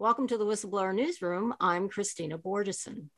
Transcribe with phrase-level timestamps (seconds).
[0.00, 1.54] Welcome to the Whistleblower Newsroom.
[1.58, 3.08] I'm Kristina Borjesson.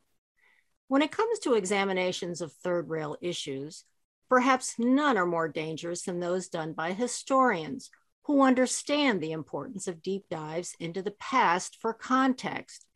[0.89, 3.85] When it comes to examinations of third rail issues,
[4.31, 7.91] perhaps none are more dangerous than those done by historians
[8.23, 12.87] who understand the importance of deep dives into the past for context.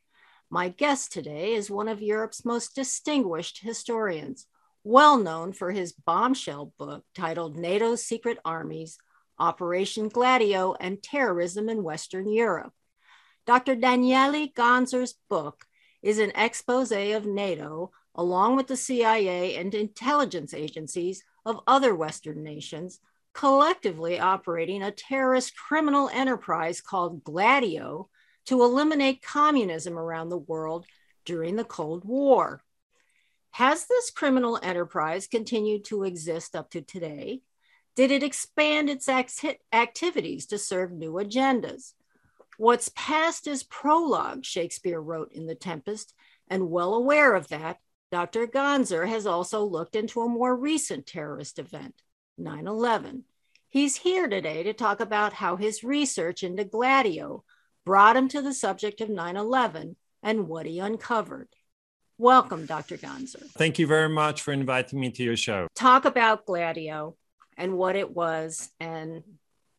[0.48, 4.46] My guest today is one of Europe's most distinguished historians,
[4.82, 8.96] well known for his bombshell book titled NATO's Secret Armies
[9.38, 12.72] Operation Gladio and Terrorism in Western Europe.
[13.46, 13.74] Dr.
[13.74, 15.66] Daniele Ganser's book
[16.02, 22.42] is an expose of NATO, along with the CIA and intelligence agencies of other Western
[22.42, 23.00] nations,
[23.34, 28.08] collectively operating a terrorist criminal enterprise called Gladio
[28.46, 30.86] to eliminate communism around the world
[31.24, 32.62] during the Cold War.
[33.50, 37.42] Has this criminal enterprise continued to exist up to today?
[37.94, 41.92] Did it expand its act- activities to serve new agendas?
[42.56, 46.14] What's past is prologue, Shakespeare wrote in The Tempest,
[46.48, 47.78] and well aware of that,
[48.12, 48.46] Dr.
[48.46, 52.02] Ganser has also looked into a more recent terrorist event,
[52.38, 53.24] 9 11.
[53.68, 57.42] He's here today to talk about how his research into Gladio
[57.84, 61.48] brought him to the subject of 9 11 and what he uncovered.
[62.16, 62.96] Welcome, Dr.
[62.96, 63.50] Ganser.
[63.58, 65.66] Thank you very much for inviting me to your show.
[65.74, 67.16] Talk about Gladio
[67.56, 69.24] and what it was and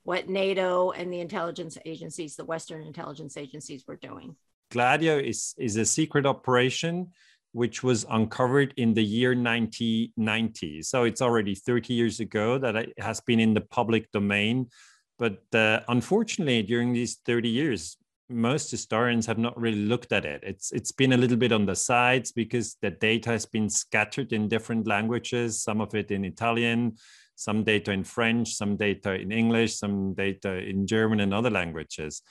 [0.06, 4.36] what NATO and the intelligence agencies, the Western intelligence agencies, were doing.
[4.72, 7.12] Gladio is, is a secret operation
[7.54, 10.84] which was uncovered in the year 1990.
[10.84, 14.70] So it's already 30 years ago that it has been in the public domain.
[15.18, 17.98] But uh, unfortunately, during these 30 years,
[18.30, 20.42] most historians have not really looked at it.
[20.44, 24.34] It's it's been a little bit on the sides because the data has been scattered
[24.34, 26.98] in different languages, some of it in Italian,
[27.36, 32.22] some data in French, some data in English, some data in German and other languages.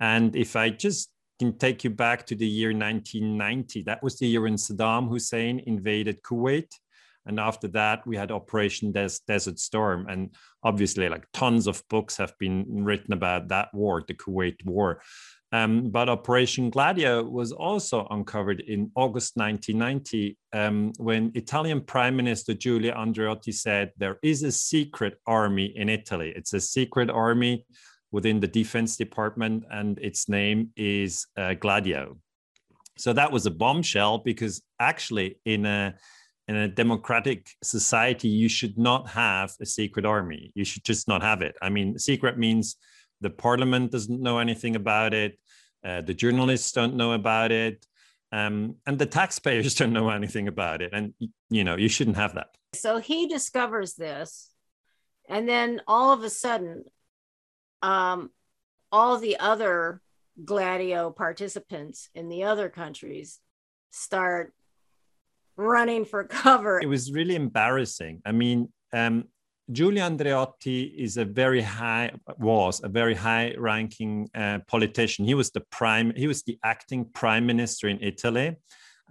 [0.00, 4.26] And if I just can take you back to the year 1990, that was the
[4.26, 6.70] year when Saddam Hussein invaded Kuwait.
[7.26, 10.06] And after that, we had Operation Des- Desert Storm.
[10.08, 15.02] And obviously, like tons of books have been written about that war, the Kuwait War.
[15.50, 22.52] Um, but Operation Gladio was also uncovered in August 1990 um, when Italian Prime Minister
[22.52, 26.34] Giulio Andreotti said there is a secret army in Italy.
[26.36, 27.64] It's a secret army
[28.10, 32.18] within the Defense Department, and its name is uh, Gladio.
[32.98, 35.94] So that was a bombshell because actually, in a
[36.48, 40.50] in a democratic society, you should not have a secret army.
[40.54, 41.54] You should just not have it.
[41.60, 42.76] I mean, secret means
[43.20, 45.38] the parliament doesn't know anything about it.
[45.84, 47.86] Uh, the journalists don't know about it.
[48.32, 50.90] Um, and the taxpayers don't know anything about it.
[50.94, 51.12] And,
[51.50, 52.48] you know, you shouldn't have that.
[52.74, 54.50] So he discovers this.
[55.28, 56.84] And then all of a sudden,
[57.82, 58.30] um,
[58.90, 60.00] all the other
[60.42, 63.40] Gladio participants in the other countries
[63.90, 64.54] start
[65.58, 66.80] running for cover.
[66.80, 68.22] It was really embarrassing.
[68.24, 69.24] I mean, um,
[69.70, 75.26] Giulio Andreotti is a very high was a very high ranking uh, politician.
[75.26, 76.14] He was the prime.
[76.16, 78.56] He was the acting prime minister in Italy,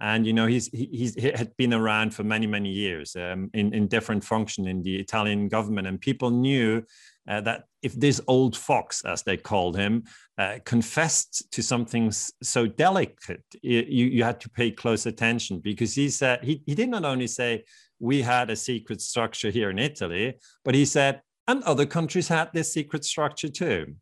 [0.00, 3.50] and you know he's he, he's, he had been around for many many years um,
[3.54, 6.82] in in different function in the Italian government, and people knew.
[7.28, 10.02] Uh, that if this old fox, as they called him,
[10.38, 16.08] uh, confessed to something so delicate, you, you had to pay close attention because he
[16.08, 17.64] said he, he did not only say
[18.00, 20.34] we had a secret structure here in Italy,
[20.64, 23.94] but he said, and other countries had this secret structure too.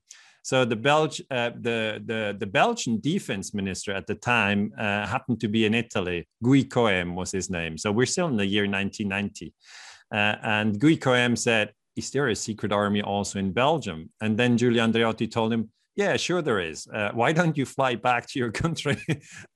[0.42, 5.40] So the, Belg- uh, the, the, the Belgian defense minister at the time uh, happened
[5.40, 6.28] to be in Italy.
[6.40, 7.76] Guy Coëme was his name.
[7.76, 9.52] So we're still in the year 1990.
[10.12, 14.10] Uh, and Guy Coëme said, is there a secret army also in Belgium?
[14.20, 16.86] And then Giulio Andreotti told him, yeah, sure there is.
[16.92, 19.02] Uh, why don't you fly back to your country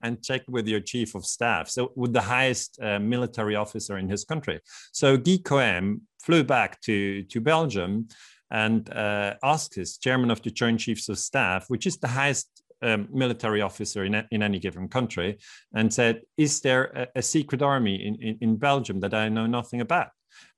[0.01, 1.69] and check with your chief of staff?
[1.69, 4.59] So with the highest uh, military officer in his country.
[4.91, 8.07] So Guy Coëme flew back to, to Belgium
[8.49, 12.49] and uh, asked his chairman of the Joint Chiefs of Staff, which is the highest
[12.81, 15.37] um, military officer in, in any given country,
[15.73, 19.45] and said, is there a, a secret army in, in, in, Belgium that I know
[19.45, 20.09] nothing about?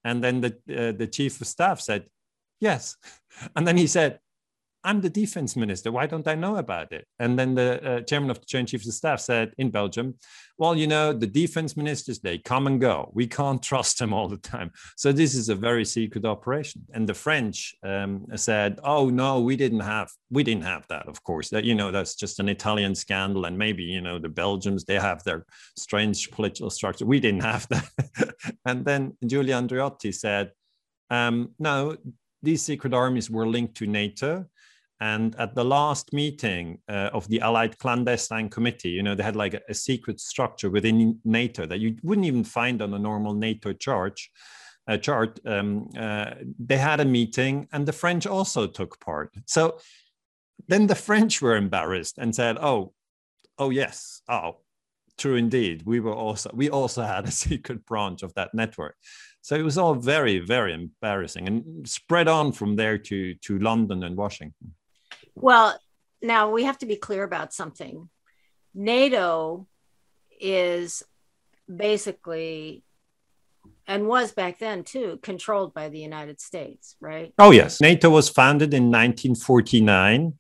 [0.04, 2.08] And then the, uh, the chief of staff said,
[2.60, 2.98] yes.
[3.56, 4.20] And then he said,
[4.86, 5.92] I'm the defense minister.
[5.92, 7.08] Why don't I know about it?
[7.20, 10.16] And then the uh, chairman of the Joint Chiefs of Staff said in Belgium,
[10.58, 13.10] well, you know, the defense ministers, they come and go.
[13.14, 14.72] We can't trust them all the time.
[14.98, 16.86] So this is a very secret operation.
[16.94, 21.24] And the French um, said, oh, no, we didn't have, we didn't have that, of
[21.24, 21.50] course.
[21.50, 23.46] That, you know, that's just an Italian scandal.
[23.46, 25.46] And maybe, you know, the Belgians, they have their
[25.78, 27.06] strange political structure.
[27.06, 28.34] We didn't have that.
[28.66, 30.52] and then Giulio Andreotti said,
[31.10, 31.96] um, no,
[32.42, 34.46] these secret armies were linked to NATO
[35.04, 39.36] And at the last meeting uh, of the Allied Clandestine Committee, you know, they had
[39.36, 43.34] like a, a, secret structure within NATO that you wouldn't even find on a normal
[43.34, 44.18] NATO chart.
[44.88, 45.42] Uh, chart.
[45.46, 49.36] Um, uh, they had a meeting, and the French also took part.
[49.46, 49.78] So
[50.70, 52.94] then the French were embarrassed and said, "Oh,
[53.58, 54.60] oh yes, oh,
[55.18, 55.84] true indeed.
[55.86, 58.96] We were also we also had a secret branch of that network."
[59.42, 64.04] So it was all very, very embarrassing, and spread on from there to to London
[64.04, 64.74] and Washington.
[65.36, 65.78] Well,
[66.22, 68.10] now we have to be clear about something.
[68.74, 69.68] NATO
[70.40, 71.04] is
[71.74, 72.84] basically
[73.88, 77.34] and was back then too controlled by the United States, right?
[77.38, 80.34] Oh yes, NATO was founded in 1949.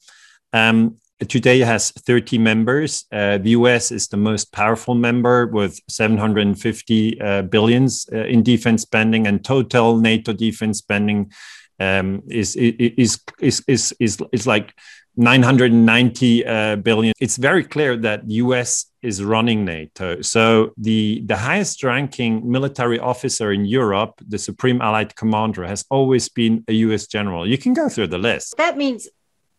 [0.53, 0.97] Um,
[1.27, 3.05] today has 30 members.
[3.11, 8.83] Uh, the US is the most powerful member with 750 uh, billions uh, in defense
[8.83, 11.31] spending, and total NATO defense spending
[11.79, 14.73] um, is, is, is, is, is, is like
[15.15, 17.13] 990 uh, billion.
[17.19, 20.21] It's very clear that US is running NATO.
[20.21, 26.29] So the, the highest ranking military officer in Europe, the Supreme Allied Commander, has always
[26.29, 27.47] been a US general.
[27.47, 28.55] You can go through the list.
[28.57, 29.07] That means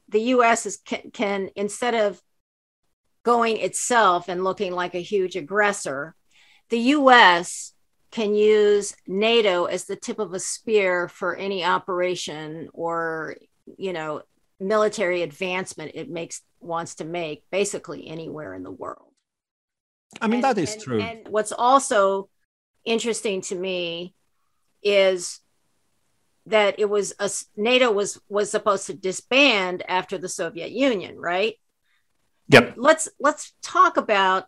[0.09, 2.21] the US is, can, can instead of
[3.23, 6.15] going itself and looking like a huge aggressor,
[6.71, 7.74] the US
[8.15, 13.35] can use NATO as the tip of a spear for any operation or,
[13.77, 14.23] you know,
[14.61, 19.13] military advancement it makes wants to make basically anywhere in the world.
[20.21, 21.01] I mean, and, that is and, true.
[21.01, 22.29] And what's also
[22.85, 24.15] interesting to me
[24.81, 25.41] is
[26.47, 31.57] that it was a NATO was was supposed to disband after the Soviet Union, right?
[32.49, 32.75] Yep.
[32.77, 34.47] Let's let's talk about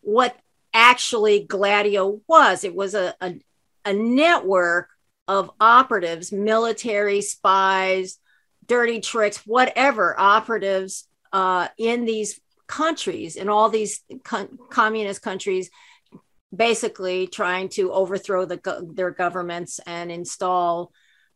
[0.00, 0.36] what
[0.74, 2.64] actually Gladio was.
[2.64, 3.40] It was a, a,
[3.84, 4.90] a network
[5.26, 8.18] of operatives, military spies,
[8.66, 15.70] dirty tricks, whatever operatives uh, in these countries, in all these con- communist countries,
[16.54, 20.92] basically trying to overthrow the go- their governments and install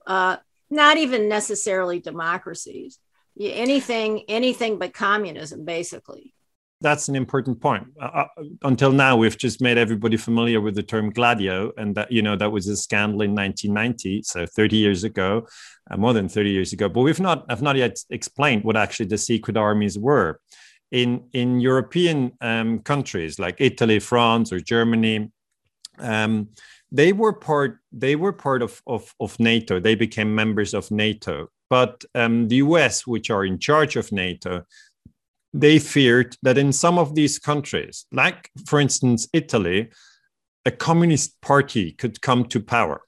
[0.06, 0.36] uh,
[0.70, 2.98] not even necessarily democracies,
[3.40, 6.34] anything anything but communism, basically
[6.80, 7.86] that's an important point.
[8.00, 8.26] Uh, uh,
[8.62, 12.36] until now, we've just made everybody familiar with the term gladio, and that you know
[12.36, 15.46] that was a scandal in 1990, so 30 years ago,
[15.90, 16.88] uh, more than 30 years ago.
[16.88, 20.40] But we've not have not yet explained what actually the secret armies were.
[20.90, 25.30] In in European um, countries like Italy, France, or Germany,
[25.98, 26.48] um,
[26.90, 29.80] they were part they were part of, of, of NATO.
[29.80, 31.48] They became members of NATO.
[31.70, 34.64] But um, the US, which are in charge of NATO,
[35.52, 39.90] they feared that in some of these countries, like for instance, Italy,
[40.64, 43.00] a communist party could come to power.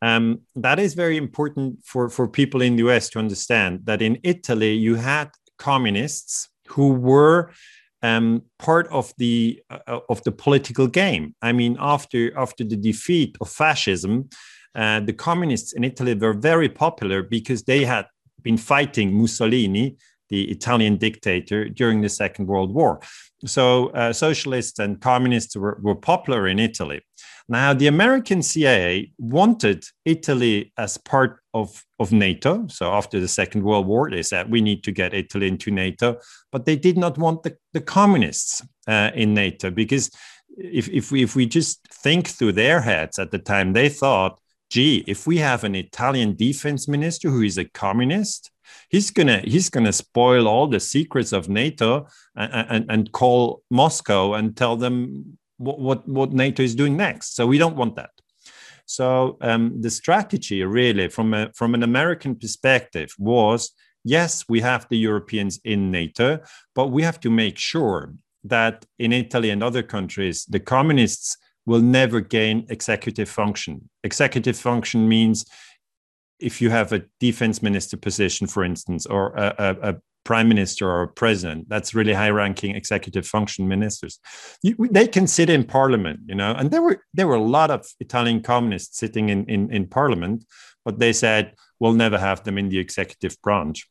[0.00, 4.18] Um, that is very important for, for people in the US to understand that in
[4.22, 7.50] Italy, you had communists who were
[8.02, 11.34] um, part of the uh, of the political game.
[11.40, 14.28] I mean, after after the defeat of fascism,
[14.74, 18.06] uh, the communists in Italy were very popular because they had
[18.42, 19.96] been fighting Mussolini
[20.28, 23.00] the Italian dictator during the Second World War.
[23.46, 27.02] So uh, socialists and communists were, were popular in Italy.
[27.48, 32.66] Now, the American CIA wanted Italy as part of, of NATO.
[32.68, 36.18] So after the Second World War, they said we need to get Italy into NATO,
[36.50, 40.10] but they did not want the, the communists uh, in NATO because
[40.56, 44.40] if, if, we, if we just think through their heads at the time, they thought,
[44.70, 48.50] gee, if we have an Italian defense minister who is a communist,
[48.88, 52.06] he's gonna he's gonna spoil all the secrets of NATO
[52.36, 57.36] and, and, and call Moscow and tell them what, what, what NATO is doing next.
[57.36, 58.10] So we don't want that.
[58.86, 63.72] So um, the strategy really from a, from an American perspective was
[64.04, 66.40] yes, we have the Europeans in NATO,
[66.74, 71.80] but we have to make sure that in Italy and other countries, the communists will
[71.80, 73.88] never gain executive function.
[74.02, 75.46] Executive function means
[76.38, 80.88] if you have a defense minister position, for instance, or a, a, a prime minister
[80.88, 84.18] or a president, that's really high ranking executive function ministers.
[84.62, 87.70] You, they can sit in parliament, you know, and there were there were a lot
[87.70, 90.44] of Italian communists sitting in, in, in parliament,
[90.84, 93.86] but they said we'll never have them in the executive branch.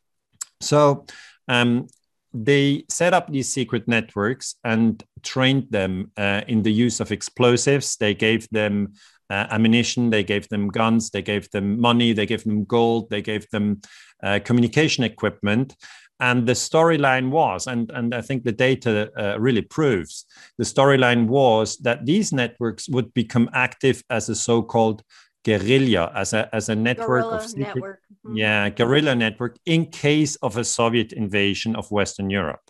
[0.62, 1.06] So
[1.48, 1.88] um,
[2.34, 7.96] they set up these secret networks and trained them uh, in the use of explosives.
[7.98, 8.94] They gave them
[9.30, 13.22] uh, ammunition, they gave them guns, they gave them money, they gave them gold, they
[13.22, 13.82] gave them
[14.24, 15.76] uh, communication equipment.
[16.20, 20.26] And the storyline was, and, and I think the data uh, really proves,
[20.58, 25.04] the storyline was that these networks would become active as a so called
[25.44, 28.00] guerrilla as a as a network Guerrilla of secret, network.
[28.26, 28.38] Mhm.
[28.38, 32.62] yeah guerrilla network in case of a Soviet invasion of Western Europe.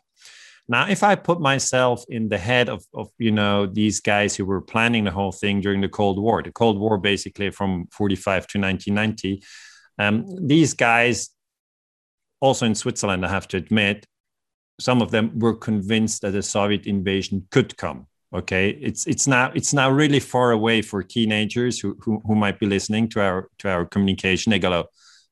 [0.67, 4.45] Now, if I put myself in the head of, of you know these guys who
[4.45, 8.47] were planning the whole thing during the Cold War, the Cold War basically from 45
[8.47, 9.43] to 1990,
[9.99, 11.29] um, these guys,
[12.39, 14.05] also in Switzerland, I have to admit,
[14.79, 18.07] some of them were convinced that a Soviet invasion could come.
[18.33, 22.57] Okay, it's it's now it's now really far away for teenagers who who, who might
[22.57, 24.49] be listening to our to our communication.
[24.49, 24.85] They go,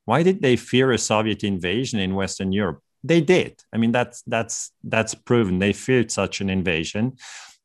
[0.06, 2.82] why did they fear a Soviet invasion in Western Europe?
[3.04, 3.62] They did.
[3.74, 5.60] I mean, that's that's that's proven.
[5.60, 7.18] They feared such an invasion.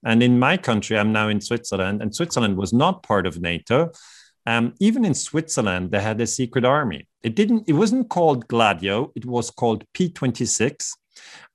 [0.05, 3.91] And in my country, I'm now in Switzerland, and Switzerland was not part of NATO.
[4.47, 7.09] Um, even in Switzerland, they had a secret army.
[7.23, 7.65] It didn't.
[7.69, 9.13] It wasn't called Gladio.
[9.17, 10.91] It was called P26,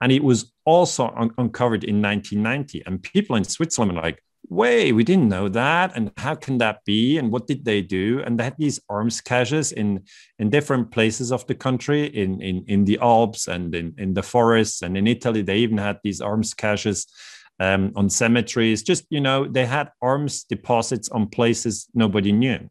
[0.01, 2.83] and it was also un- uncovered in 1990.
[2.85, 4.21] And people in Switzerland were like,
[4.51, 7.17] "Wait, we didn't know that, and how can that be?
[7.17, 10.03] And what did they do?" And they had these arms caches in
[10.39, 14.23] in different places of the country, in in in the Alps and in in the
[14.23, 17.07] forests, and in Italy, they even had these arms caches.
[17.59, 22.69] Um, on cemeteries, just you know, they had arms deposits on places nobody knew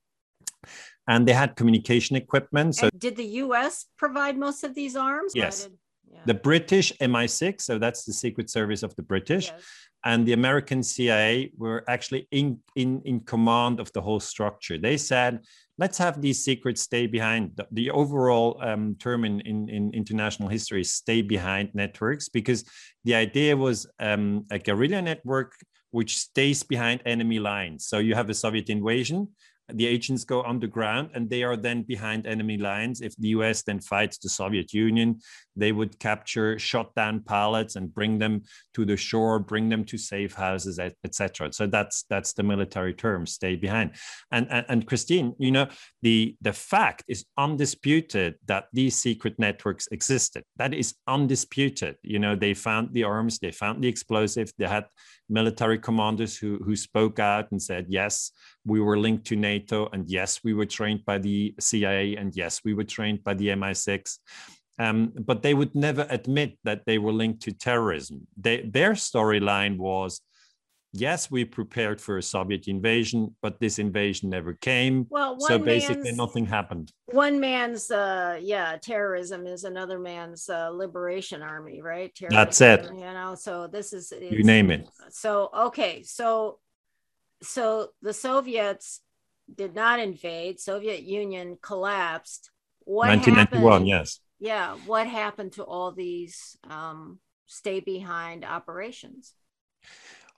[1.11, 2.77] and they had communication equipment.
[2.77, 3.87] So And did the U.S.
[3.97, 5.33] provide most of these arms?
[5.35, 5.69] Yes.
[6.11, 6.21] yeah.
[6.25, 9.63] the British MI6, so that's the Secret Service of the British, Yes.
[10.05, 14.79] And the American CIA were actually in, in, in command of the whole structure.
[14.79, 15.41] They said,
[15.79, 17.53] let's have these secrets stay behind.
[17.57, 22.65] The, the overall um, term in, in, in international history is stay behind networks, because
[23.05, 25.55] the idea was um, a guerrilla network
[25.91, 27.87] which stays behind enemy lines.
[27.87, 29.29] So you have a Soviet invasion,
[29.75, 33.01] the agents go underground and they are then behind enemy lines.
[33.01, 35.21] If the US then fights the Soviet Union,
[35.57, 38.43] they would capture shot down pilots and bring them
[38.75, 41.53] to the shore, bring them to safe houses, etc.
[41.53, 43.93] So that's that's the military term, stay behind.
[44.31, 45.69] And, and and Christine, you know,
[46.03, 50.45] the the fact is undisputed that these secret networks existed.
[50.57, 51.97] That is undisputed.
[52.03, 54.87] You know, they found the arms, they found the explosive, they had
[55.31, 58.33] military commanders who who spoke out and said, yes,
[58.65, 62.61] we were linked to NATO, and yes, we were trained by the CIA, and yes,
[62.65, 64.19] we were trained by the MI6.
[64.79, 68.27] Um, but they would never admit that they were linked to terrorism.
[68.37, 70.23] They, their storyline was,
[70.93, 75.07] yes, we prepared for a Soviet invasion, but this invasion never came.
[75.11, 76.93] Well, one So basically, nothing happened.
[77.07, 82.13] one man's, uh, yeah, terrorism is another man's uh, liberation army, right?
[82.29, 82.85] That's it.
[82.85, 84.89] You know, so this is You name it.
[85.11, 86.59] So okay, so
[87.43, 89.01] so the Soviets
[89.53, 90.61] did not invade.
[90.61, 92.51] Soviet Union collapsed.
[92.85, 93.89] What 1991, happened?
[93.89, 94.21] yes.
[94.39, 99.35] Yeah, what happened to all these um, stay behind operations?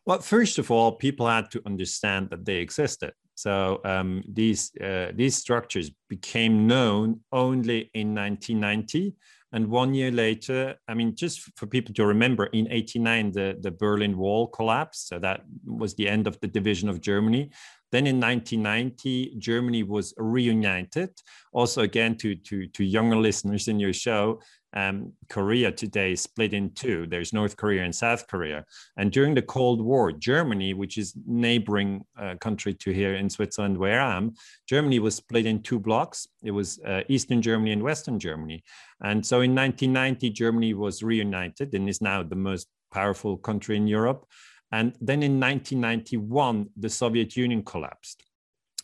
[0.05, 3.13] Well, first of all, people had to understand that they existed.
[3.35, 9.15] So um, these uh, these structures became known only in 1990,
[9.53, 13.71] and one year later, I mean, just for people to remember, in '89 the the
[13.71, 15.09] Berlin Wall collapsed.
[15.09, 17.51] So that was the end of the division of Germany.
[17.91, 21.11] Then in 1990, Germany was reunited.
[21.53, 24.41] Also, again, to to to younger listeners in your show,
[24.75, 27.07] um, Korea today split in two.
[27.07, 28.65] There's North Korea and South Korea.
[28.97, 33.77] And during the Cold War, Germany, which is neighboring uh, country to here in Switzerland
[33.77, 34.35] where I am,
[34.69, 36.27] Germany was split in two blocks.
[36.43, 38.65] It was uh, Eastern Germany and Western Germany.
[39.03, 43.87] And so in 1990, Germany was reunited and is now the most powerful country in
[43.87, 44.27] Europe.
[44.71, 48.25] And then in 1991, the Soviet Union collapsed.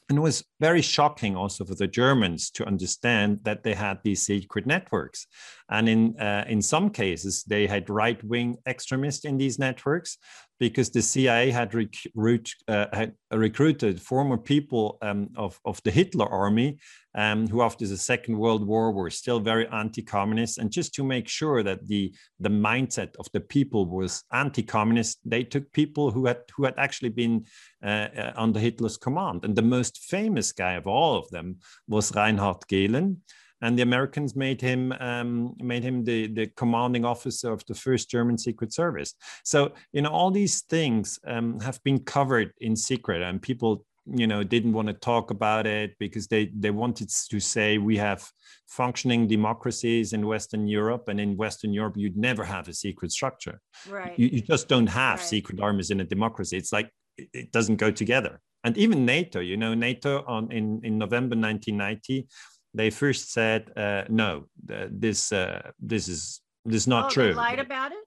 [0.09, 4.23] And it was very shocking also for the Germans to understand that they had these
[4.23, 5.27] secret networks.
[5.71, 10.17] And in, uh, in some cases, they had right wing extremists in these networks
[10.59, 16.27] because the CIA had, recruit, uh, had recruited former people um, of, of the Hitler
[16.27, 16.79] army
[17.15, 20.59] um, who, after the Second World War, were still very anti communist.
[20.59, 25.19] And just to make sure that the, the mindset of the people was anti communist,
[25.25, 27.45] they took people who had, who had actually been
[27.83, 29.45] uh, uh, under Hitler's command.
[29.45, 33.19] And the most famous guy of all of them was Reinhard Gehlen
[33.63, 38.11] and the Americans made him um, made him the, the commanding officer of the first
[38.11, 39.15] German Secret Service.
[39.45, 44.27] So you know all these things um, have been covered in secret, and people you
[44.27, 48.31] know didn't want to talk about it because they they wanted to say we have
[48.69, 53.61] functioning democracies in Western Europe, and in Western Europe you'd never have a secret structure.
[53.89, 54.19] Right.
[54.19, 55.29] You, you just don't have Right.
[55.29, 56.57] secret armies in a democracy.
[56.57, 58.41] It's like it, it doesn't go together.
[58.65, 62.27] And even NATO, you know, NATO on in in November 1990
[62.75, 67.29] they first said uh, no th- this uh, this is this is not oh, true
[67.29, 67.99] They lied about it.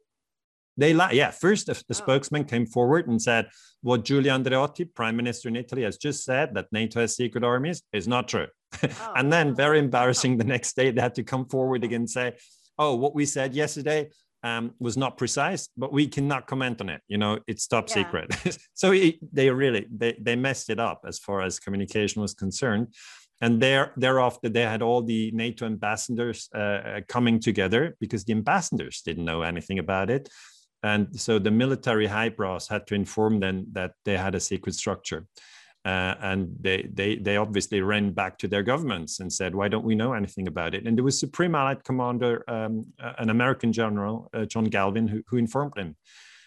[0.77, 1.15] They lied.
[1.15, 1.31] yeah.
[1.31, 1.93] First, the, the oh.
[1.93, 3.49] spokesman came forward and said
[3.81, 7.83] what Giulio Andreotti, Prime Minister in Italy, has just said that NATO has secret armies
[7.93, 8.47] is not true.
[8.83, 9.13] Oh.
[9.17, 12.37] and then, very embarrassing, the next day they had to come forward again and say,
[12.77, 14.09] "Oh, what we said yesterday
[14.43, 17.01] um, was not precise, but we cannot comment on it.
[17.09, 17.95] You know, it's top yeah.
[17.95, 22.33] secret." so it, they really they they messed it up as far as communication was
[22.33, 22.87] concerned
[23.41, 28.33] and there thereafter they had all the nato ambassadors uh, uh, coming together because the
[28.33, 30.29] ambassadors didn't know anything about it.
[30.83, 34.73] And so the military high brass had to inform them that they had a secret
[34.73, 35.27] structure.
[35.83, 39.83] Uh, and they, they they obviously ran back to their governments and said why don't
[39.83, 40.85] we know anything about it?
[40.85, 45.37] And there was supreme allied commander um, an american general uh, john galvin who, who
[45.37, 45.95] informed him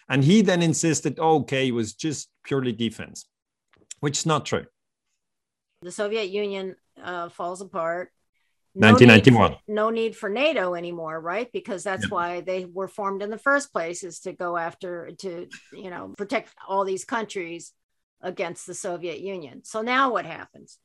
[0.07, 3.25] and he then insisted okay it was just purely defense
[3.99, 4.65] which is not true.
[5.81, 6.75] The soviet union
[7.05, 8.11] uh, falls apart.
[8.77, 9.51] No 1991.
[9.51, 11.49] Need for, no need for NATO anymore, right?
[11.53, 12.09] Because that's yeah.
[12.09, 16.13] why they were formed in the first place, is to go after to you know
[16.17, 17.71] protect all these countries
[18.21, 19.63] against the Soviet Union.
[19.63, 20.77] So now what happens?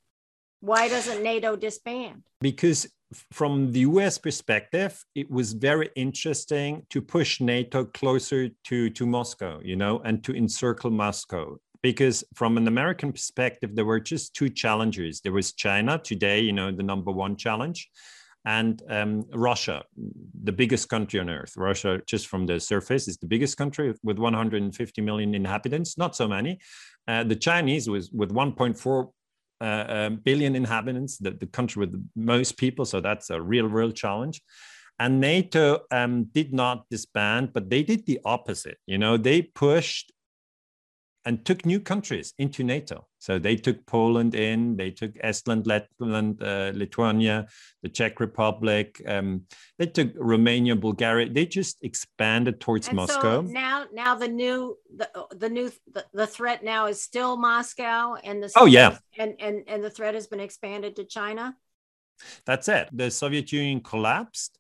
[0.61, 2.23] Why doesn't NATO disband?
[2.41, 2.87] Because
[3.33, 9.61] from the US perspective, it was very interesting to push NATO closer to, to Moscow,
[9.65, 14.49] you know, and to encircle Moscow because from an American perspective, there were just two
[14.49, 15.21] challengers.
[15.21, 17.91] There was China today, you know, the number one challenge,
[18.45, 19.85] and um, Russia,
[20.45, 21.55] the biggest country on earth.
[21.57, 25.99] Russia, just from the surface, is the biggest country with 150 million inhabitants.
[25.99, 26.59] Not so many.
[27.07, 29.11] Uh, the Chinese was with 1.4
[29.61, 32.87] uh, um, billion inhabitants, the, the country with the most people.
[32.87, 34.41] So that's a real, real challenge.
[34.99, 38.79] And NATO um, did not disband, but they did the opposite.
[38.87, 40.13] You know, they pushed
[41.25, 43.07] and took new countries into NATO.
[43.19, 47.47] So they took Poland in, they took Estland, Letland, uh, Lithuania,
[47.83, 49.03] the Czech Republic.
[49.07, 49.43] Um,
[49.79, 51.29] they took Romania, Bulgaria.
[51.29, 53.43] They just expanded towards and Moscow.
[53.45, 58.15] So now, now the new, the, the new, the, the threat now is still Moscow,
[58.25, 61.55] and the oh yeah, and and and the threat has been expanded to China.
[62.47, 62.89] That's it.
[62.93, 64.59] The Soviet Union collapsed,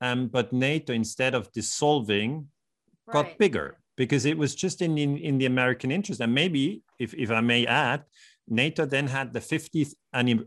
[0.00, 2.48] um, but NATO, instead of dissolving,
[3.06, 3.12] right.
[3.12, 6.20] got bigger because it was just in, in, in the American interest.
[6.20, 8.04] And maybe, if, if I may add,
[8.48, 9.94] NATO then had the 50th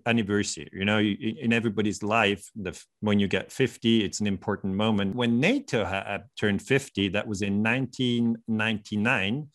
[0.05, 0.69] anniversary.
[0.73, 5.15] You know, in everybody's life, the, when you get 50, it's an important moment.
[5.15, 9.47] When NATO had turned 50, that was in 1999.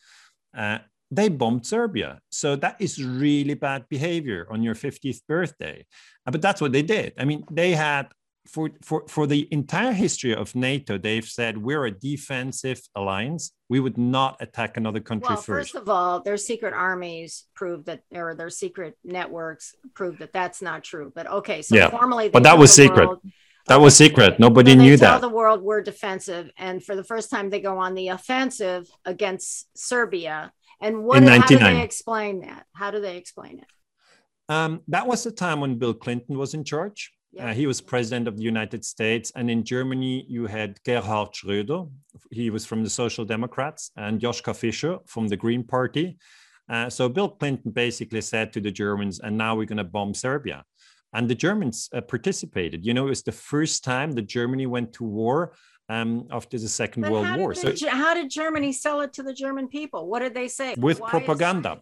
[0.57, 0.79] Uh,
[1.11, 2.19] they bombed Serbia.
[2.31, 5.85] So that is really bad behavior on your 50th birthday.
[6.25, 7.13] Uh, but that's what they did.
[7.17, 8.07] I mean, they had
[8.47, 13.51] for, for, for the entire history of NATO, they've said we're a defensive alliance.
[13.69, 15.71] We would not attack another country well, first.
[15.71, 20.61] First of all, their secret armies prove that, or their secret networks prove that that's
[20.61, 21.11] not true.
[21.13, 21.89] But okay, so yeah.
[21.89, 23.07] formally, but that was secret.
[23.07, 23.21] World,
[23.67, 24.39] that okay, was secret.
[24.39, 25.21] Nobody knew tell that.
[25.21, 29.67] The world we're defensive, and for the first time, they go on the offensive against
[29.77, 30.51] Serbia.
[30.81, 31.23] And what?
[31.23, 32.65] how do they explain that?
[32.73, 33.65] How do they explain it?
[34.49, 37.13] Um, that was the time when Bill Clinton was in charge.
[37.39, 39.31] Uh, he was president of the United States.
[39.35, 41.89] And in Germany, you had Gerhard Schröder.
[42.29, 46.17] He was from the Social Democrats, and Joschka Fischer from the Green Party.
[46.69, 50.13] Uh, so Bill Clinton basically said to the Germans, and now we're going to bomb
[50.13, 50.63] Serbia.
[51.13, 52.85] And the Germans uh, participated.
[52.85, 55.53] You know, it was the first time that Germany went to war
[55.89, 57.53] um, after the Second but World War.
[57.53, 60.07] so, how did Germany sell it to the German people?
[60.07, 60.75] What did they say?
[60.77, 61.81] With Why propaganda.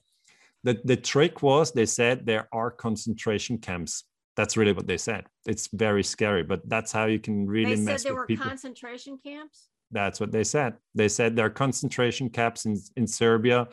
[0.64, 4.04] The, the trick was they said there are concentration camps
[4.40, 5.26] that's really what they said.
[5.46, 8.28] It's very scary, but that's how you can really they mess said there with were
[8.28, 8.46] people.
[8.46, 9.68] concentration camps.
[9.92, 10.76] That's what they said.
[10.96, 13.68] They said there are concentration camps in in Serbia,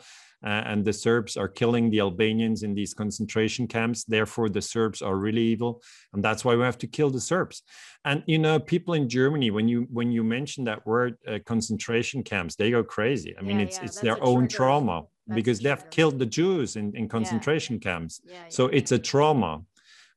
[0.49, 4.03] uh, and the Serbs are killing the Albanians in these concentration camps.
[4.03, 7.63] Therefore, the Serbs are really evil, and that's why we have to kill the Serbs.
[8.03, 12.23] And you know, people in Germany, when you when you mention that word uh, concentration
[12.23, 13.31] camps, they go crazy.
[13.39, 14.57] I mean, yeah, it's yeah, it's their own trigger.
[14.57, 17.87] trauma that's because they have killed the Jews in in concentration yeah.
[17.87, 18.13] camps.
[18.49, 19.61] so it's a trauma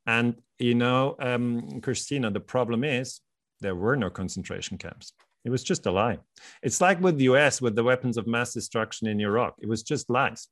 [0.06, 3.20] and, you know, um, Kristina, the problem is
[3.60, 5.12] there were no concentration camps.
[5.44, 6.18] It was just a lie.
[6.62, 9.82] It's like with the US with the weapons of mass destruction in Iraq, it was
[9.82, 10.48] just lies.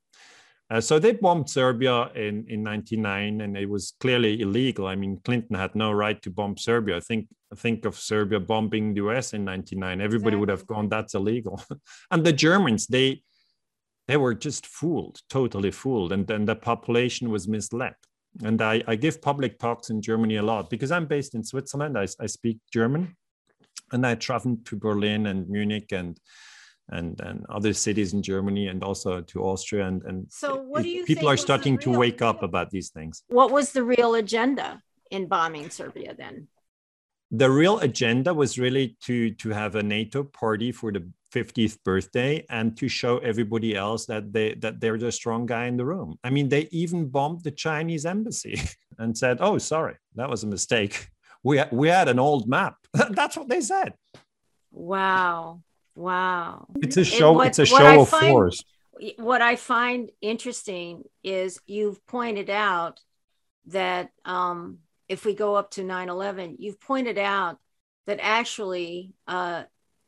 [0.71, 4.87] Uh, so they bombed Serbia in, in 99 and it was clearly illegal.
[4.87, 6.97] I mean, Clinton had no right to bomb Serbia.
[6.97, 10.01] I think think of Serbia bombing the US in 99.
[10.01, 10.41] Everybody exactly.
[10.41, 11.63] would have gone, that's illegal.
[12.11, 13.23] and the Germans, they
[14.09, 16.13] they were just fooled, totally fooled.
[16.13, 17.95] And then the population was misled
[18.45, 21.99] and I, I give public talks in Germany a lot because I'm based in Switzerland.
[21.99, 23.17] I, I speak German,
[23.93, 26.19] and I travel to Berlin and Munich and
[26.91, 29.87] and and other cities in Germany and also to Austria.
[29.87, 31.05] And and so, what do you?
[31.05, 33.23] People are starting to wake up about these things.
[33.29, 36.49] What was the real agenda in bombing Serbia then?
[37.31, 42.45] The real agenda was really to to have a NATO party for the 50th birthday
[42.49, 46.19] and to show everybody else that they that they're the strong guy in the room.
[46.25, 48.61] I mean, they even bombed the Chinese embassy
[48.99, 51.09] and said, "Oh, sorry, that was a mistake.
[51.43, 52.77] We we had an old map."
[53.11, 53.95] That's what they said.
[54.71, 55.62] Wow.
[55.95, 56.67] Wow.
[56.77, 58.62] It's a show what, it's a show of find, force.
[59.17, 63.01] What I find interesting is you've pointed out
[63.67, 67.59] that um, if we go up to 9/11, you've pointed out
[68.07, 69.64] that actually uh,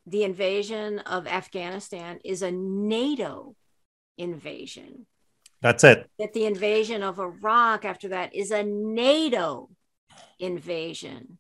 [0.07, 3.55] the invasion of Afghanistan is a NATO
[4.17, 5.07] invasion.
[5.63, 6.09] That's it.
[6.19, 9.69] That the invasion of Iraq after that is a NATO
[10.39, 11.39] invasion.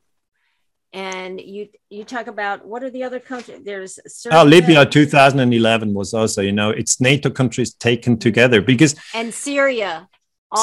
[0.92, 3.60] And you you talk about what are the other countries?
[3.64, 4.40] There's Serbia.
[4.40, 10.08] Oh, Libya 2011 was also, you know, it's NATO countries taken together because and Syria.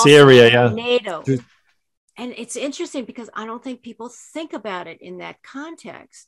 [0.04, 0.74] Syria, yeah.
[0.74, 1.24] NATO.
[2.18, 6.28] And it's interesting because I don't think people think about it in that context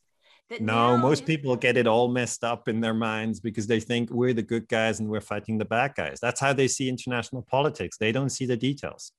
[0.59, 4.33] no, most people get it all messed up in their minds because they think we're
[4.33, 6.19] the good guys and we're fighting the bad guys.
[6.19, 7.97] That's how they see international politics.
[7.97, 9.11] They don't see the details.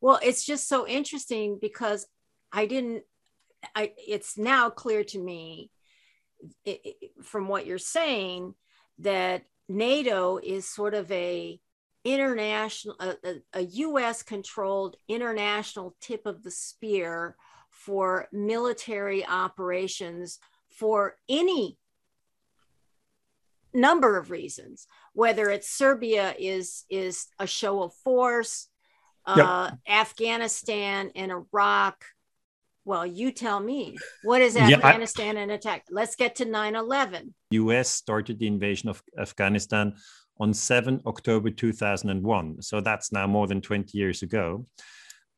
[0.00, 2.06] Well, it's just so interesting because
[2.52, 3.02] I didn't,
[3.74, 5.70] I, it's now clear to me
[6.64, 8.54] it, it, from what you're saying
[9.00, 11.60] that NATO is sort of a
[12.06, 17.36] international, a, a, a US controlled international tip of the spear
[17.70, 20.38] for military operations
[20.70, 21.78] for any
[23.74, 28.68] number of reasons whether it's serbia is is a show of force
[29.26, 32.04] uh, afghanistan and iraq.
[32.86, 35.84] Well you tell me what is afghanistan yeah, I, and attack?
[35.90, 39.94] Let's get to 9-11 us started the invasion of afghanistan
[40.38, 44.64] on 7 october 2001 so that's now more than 20 years ago.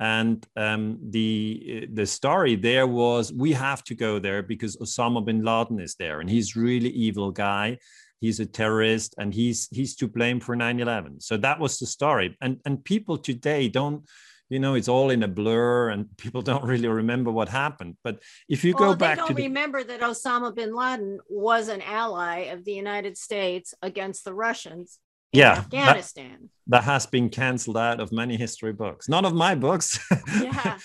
[0.00, 5.42] And um, the the story there was we have to go there because Osama bin
[5.44, 7.78] Laden is there and he's really evil guy.
[8.20, 12.36] He's a terrorist and he's he's to blame for 9-11 so that was the story.
[12.40, 14.04] And and people today don't
[14.48, 17.96] you know it's all in a blur and people don't really remember what happened.
[18.02, 19.42] But if you well, go back they don't to the...
[19.44, 24.98] remember that osama bin laden was an ally of the united states against the russians
[25.32, 26.50] yeah afghanistan.
[26.66, 29.08] that, that, has been canceled out of many history books.
[29.08, 29.98] None of my books.
[30.40, 30.78] Yeah.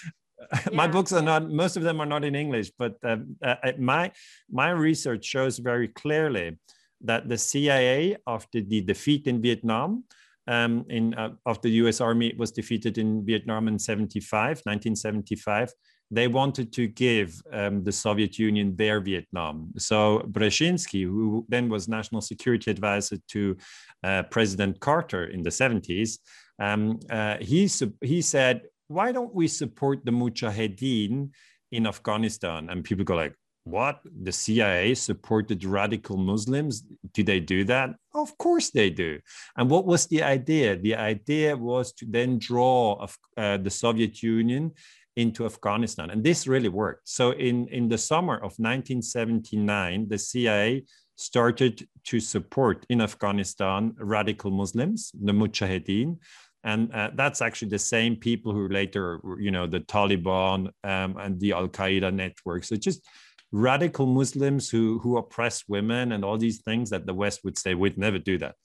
[0.74, 0.92] My yeah.
[0.92, 4.12] books are not most of them are not in english but uh, uh, my
[4.52, 6.58] my research shows very clearly
[7.02, 10.04] that the cia after the defeat in vietnam
[10.48, 15.72] um, in uh, after the us army was defeated in vietnam in 75 1975
[16.14, 19.72] they wanted to give um, the Soviet Union their Vietnam.
[19.78, 23.58] So Brzezinski, who then was national security advisor to
[24.04, 26.20] uh, President Carter in the 70s,
[26.60, 27.68] um, uh, he,
[28.02, 31.32] he said, why don't we support the Mujahideen
[31.72, 32.70] in Afghanistan?
[32.70, 34.02] And people go like, what?
[34.22, 36.84] The CIA supported radical Muslims?
[37.14, 37.92] Do they do that?
[38.14, 39.20] Of course they do.
[39.58, 40.76] And what was the idea?
[40.76, 44.72] The idea was to then draw uh, the Soviet Union
[45.16, 46.10] into Afghanistan.
[46.10, 47.08] And this really worked.
[47.08, 50.84] So in, in the summer of 1979, the CIA
[51.16, 56.18] started to support in Afghanistan radical Muslims, the Mujahideen.
[56.64, 61.40] And uh, that's actually the same people who later, you know, the Taliban um, and
[61.40, 62.64] the Al Qaeda network.
[62.64, 63.06] So just
[63.54, 67.76] radical Muslims who, who oppress women and all these things that the West would say,
[67.76, 68.56] we'd never do that.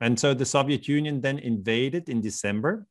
[0.00, 2.86] And so the Soviet Union then invaded in December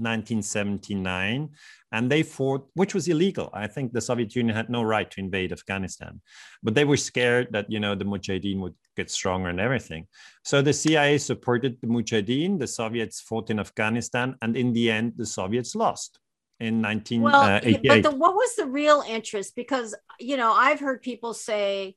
[0.00, 1.50] 1979
[1.92, 3.50] and they fought which was illegal.
[3.52, 6.22] I think the soviet union had no right to invade afghanistan
[6.62, 10.06] but they were scared that you know the mujahideen would get stronger and everything.
[10.42, 15.14] So the cia supported the mujahideen the soviets fought in afghanistan and in the end
[15.16, 16.18] the soviets lost
[16.60, 21.02] in 1988 well, but the, what was the real interest because you know i've heard
[21.02, 21.96] people say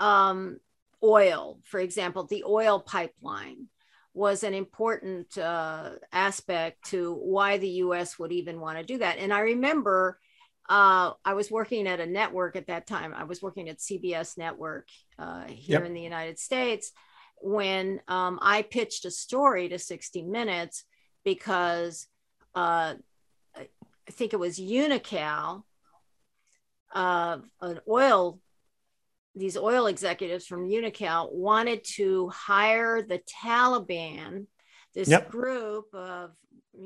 [0.00, 0.58] um,
[1.02, 3.68] oil for example the oil pipeline
[4.14, 9.18] was an important uh, aspect to why the US would even want to do that.
[9.18, 10.20] And I remember
[10.68, 13.12] uh, I was working at a network at that time.
[13.12, 15.84] I was working at CBS Network uh, here yep.
[15.84, 16.92] in the United States
[17.42, 20.84] when um, I pitched a story to 60 Minutes
[21.24, 22.06] because
[22.54, 22.94] uh,
[24.08, 25.62] I think it was Unocal,
[26.94, 28.40] uh, an oil
[29.34, 34.46] these oil executives from Unocal wanted to hire the Taliban,
[34.94, 35.30] this yep.
[35.30, 36.30] group of.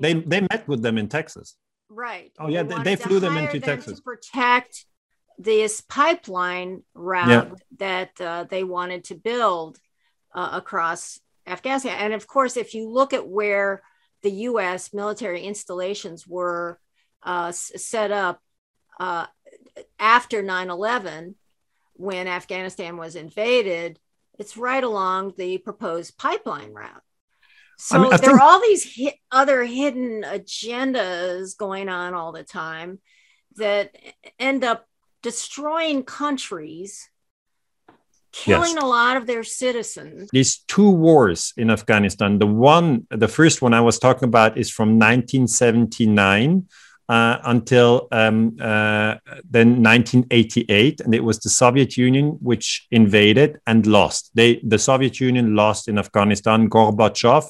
[0.01, 1.57] They know, they met with them in Texas.
[1.89, 2.33] Right.
[2.39, 4.85] Oh yeah, they, they flew them into them Texas to protect
[5.39, 7.55] this pipeline route yep.
[7.79, 9.79] that uh, they wanted to build
[10.35, 11.97] uh, across Afghanistan.
[11.99, 13.83] And of course, if you look at where
[14.23, 14.93] the U.S.
[14.93, 16.79] military installations were
[17.29, 18.41] uh, set up,
[18.99, 19.27] uh,
[19.99, 21.35] after 9 11,
[21.93, 23.99] when Afghanistan was invaded,
[24.39, 27.03] it's right along the proposed pipeline route.
[27.77, 32.15] So I mean, I there think- are all these hi- other hidden agendas going on
[32.15, 32.99] all the time
[33.57, 33.95] that
[34.39, 34.87] end up
[35.23, 37.11] destroying countries
[38.33, 38.83] killing yes.
[38.83, 40.31] a lot of their citizens.
[40.33, 44.71] These two wars in Afghanistan, the one, the first one I was talking about is
[44.71, 46.69] from 1979
[47.09, 49.17] uh, until um, uh,
[49.49, 54.31] then 1988, and it was the Soviet Union which invaded and lost.
[54.35, 56.69] They, the Soviet Union lost in Afghanistan.
[56.69, 57.49] Gorbachev,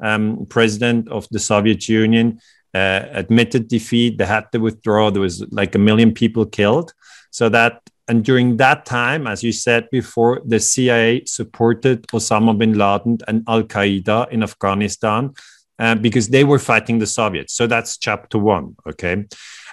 [0.00, 2.40] um, president of the Soviet Union,
[2.74, 4.18] uh, admitted defeat.
[4.18, 5.10] They had to withdraw.
[5.10, 6.92] There was like a million people killed.
[7.30, 12.76] So that and during that time, as you said before, the CIA supported Osama bin
[12.76, 15.32] Laden and Al Qaeda in Afghanistan
[15.80, 17.54] uh, because they were fighting the Soviets.
[17.54, 18.76] So that's chapter one.
[18.86, 19.24] Okay.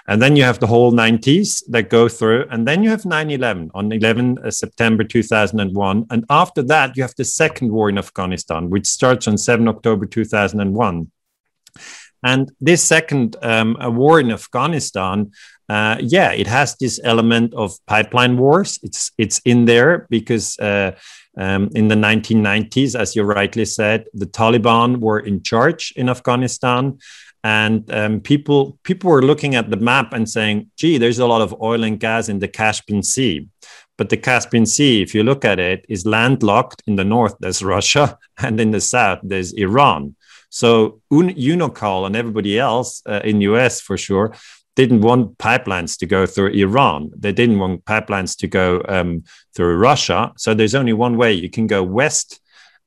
[0.08, 2.46] And then you have the whole 90s that go through.
[2.50, 6.06] And then you have 9 11 on 11 uh, September 2001.
[6.10, 10.06] And after that, you have the second war in Afghanistan, which starts on 7 October
[10.06, 11.10] 2001.
[12.24, 15.30] And this second um, war in Afghanistan
[15.68, 18.78] uh, yeah, it has this element of pipeline wars.
[18.82, 20.92] It's it's in there because uh,
[21.38, 26.98] um, in the 1990s, as you rightly said, the Taliban were in charge in Afghanistan,
[27.44, 31.40] and um, people people were looking at the map and saying, "Gee, there's a lot
[31.40, 33.46] of oil and gas in the Caspian Sea."
[33.96, 36.82] But the Caspian Sea, if you look at it, is landlocked.
[36.86, 40.16] In the north, there's Russia, and in the south, there's Iran.
[40.50, 44.34] So Unocal and everybody else uh, in US for sure
[44.78, 47.10] didn't want pipelines to go through Iran.
[47.16, 50.32] They didn't want pipelines to go um, through Russia.
[50.36, 51.32] So there's only one way.
[51.32, 52.40] You can go west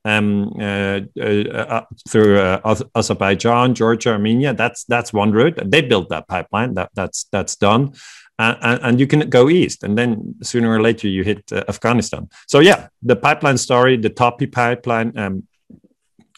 [0.06, 4.54] um, uh, uh, uh through uh, Azerbaijan, Georgia, Armenia.
[4.54, 5.60] That's that's one route.
[5.66, 6.76] They built that pipeline.
[6.76, 7.94] That that's that's done.
[8.40, 12.28] And, and, you can go east, and then sooner or later you hit uh, Afghanistan.
[12.48, 15.44] So yeah, the pipeline story, the TAPI pipeline, um,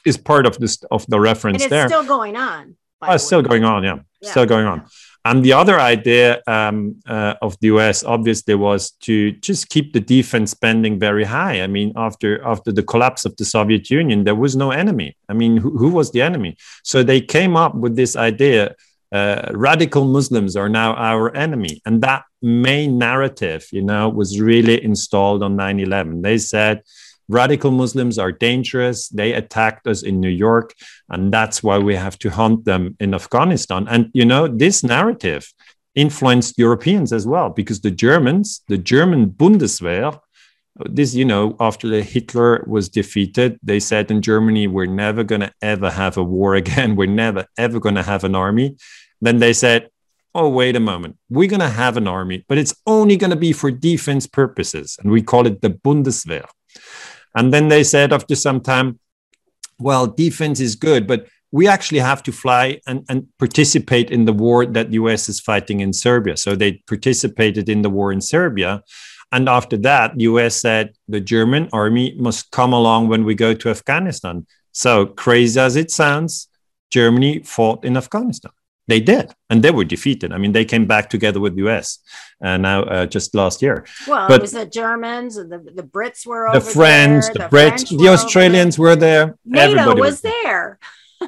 [0.06, 1.88] is part of this of the reference and it's there.
[1.88, 2.76] Still going on.
[3.02, 3.84] Oh, it's still going on.
[3.84, 4.32] Yeah, yeah.
[4.32, 4.86] still going on.
[5.26, 10.02] And the other idea um, uh, of the US obviously was to just keep the
[10.02, 11.62] defense spending very high.
[11.62, 15.16] I mean, after after the collapse of the Soviet Union, there was no enemy.
[15.30, 16.58] I mean, who, who was the enemy?
[16.84, 18.76] So they came up with this idea:
[19.14, 24.84] uh, radical Muslims are now our enemy, and that main narrative, you know, was really
[24.84, 26.22] installed on 9/11.
[26.22, 26.82] They said
[27.30, 29.10] radical Muslims are dangerous.
[29.10, 30.74] They attacked us in New York,
[31.10, 33.88] and that's why we have to hunt them in Afghanistan.
[33.88, 35.52] And, you know, this narrative
[35.96, 40.20] influenced Europeans as well, because the Germans, the German Bundeswehr,
[40.90, 45.54] this, you know, after Hitler was defeated, they said in Germany, we're never going to
[45.62, 46.96] ever have a war again.
[46.96, 48.78] We're never, ever going to have an army.
[49.22, 49.90] Then they said,
[50.36, 53.36] oh, wait a moment, we're going to have an army, but it's only going to
[53.36, 54.98] be for defense purposes.
[55.02, 56.46] And we call it the Bundeswehr.
[57.36, 59.00] And then they said after some time,
[59.80, 64.34] well, defense is good, but we actually have to fly and, and participate in the
[64.34, 66.38] war that the US is fighting in Serbia.
[66.38, 68.84] So they participated in the war in Serbia.
[69.32, 73.54] And after that, the US said the German army must come along when we go
[73.54, 74.48] to Afghanistan.
[74.72, 76.48] So crazy as it sounds,
[76.90, 78.52] Germany fought in Afghanistan
[78.88, 80.32] they did and they were defeated.
[80.32, 82.00] I mean they came back together with the us
[82.44, 83.86] uh, now uh, just last year.
[84.08, 87.40] Well but it was the germans and the, the brits were the french there, the,
[87.40, 89.38] the brits the australians were there.
[89.46, 90.80] nato Everybody was, was there.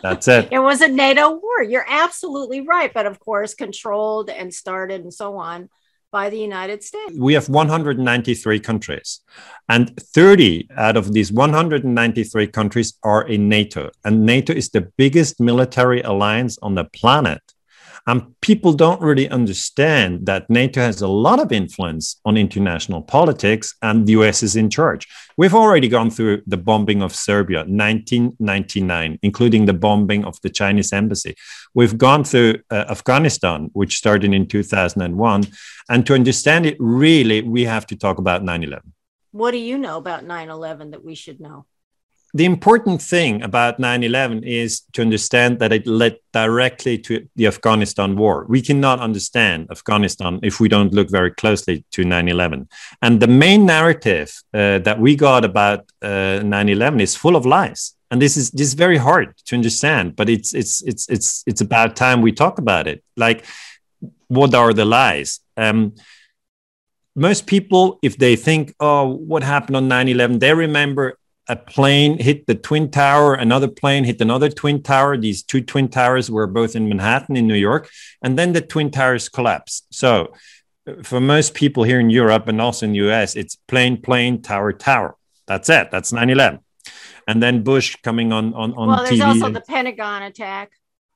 [0.01, 0.49] That's it.
[0.51, 1.63] It was a nato war.
[1.63, 5.69] You're absolutely right but of course controlled and started and so on
[6.15, 7.13] by the United States.
[7.19, 9.19] We have 193 countries,
[9.67, 13.91] and 30 out of these 193 countries are in NATO.
[14.06, 17.41] And NATO is the biggest military alliance on the planet.
[18.07, 23.73] And people don't really understand that NATO has a lot of influence on international politics
[23.81, 25.07] and the US is in charge.
[25.37, 30.93] We've already gone through the bombing of Serbia, 1999, including the bombing of the Chinese
[30.93, 31.35] embassy.
[31.73, 35.47] We've gone through uh, Afghanistan, which started in 2001.
[35.89, 38.93] And to understand it, really, we have to talk about 9 11.
[39.31, 41.65] What do you know about 9 11 that we should know?
[42.35, 48.17] The important thing about 9-11 is to understand that it led directly to the afghanistan
[48.17, 48.45] war.
[48.49, 52.67] We cannot understand afghanistan if we don't look very closely to 9-11
[53.01, 57.93] and the main narrative uh, that we got about uh, 9-11 is full of lies.
[58.11, 61.61] And this is this is very hard to understand but it's it's it's it's it's
[61.61, 63.01] about time we talk about it.
[63.15, 63.45] Like
[64.27, 65.39] what are the lies?
[65.55, 65.95] Um,
[67.15, 71.17] most people if they think oh what happened on 9-11 they remember
[71.47, 75.88] a plane hit the twin tower another plane hit another twin tower these two twin
[75.88, 77.89] towers were both in manhattan in new york
[78.23, 80.34] and then the twin towers collapsed so
[81.03, 84.71] for most people here in Europe and also in the US, it's plane, plane, tower,
[84.71, 85.15] tower.
[85.47, 85.89] That's it.
[85.91, 86.60] That's 9 11.
[87.27, 89.25] And then Bush coming on on, on well, there's TV.
[89.25, 90.71] also the Pentagon attack.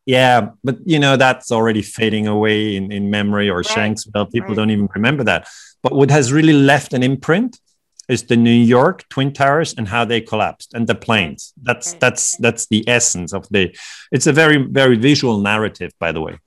[0.06, 3.65] Yeah, but you know that's already fading away in, in memory or Right.
[3.68, 4.32] Shanksville.
[4.32, 4.56] People Right.
[4.56, 5.48] don't even remember that.
[5.84, 7.60] But what has really left an imprint
[8.10, 11.54] is the New York Twin Towers and how they collapsed and the planes.
[11.62, 13.74] That's that's that's the essence of the.
[14.12, 16.39] It's a very very visual narrative, by the way,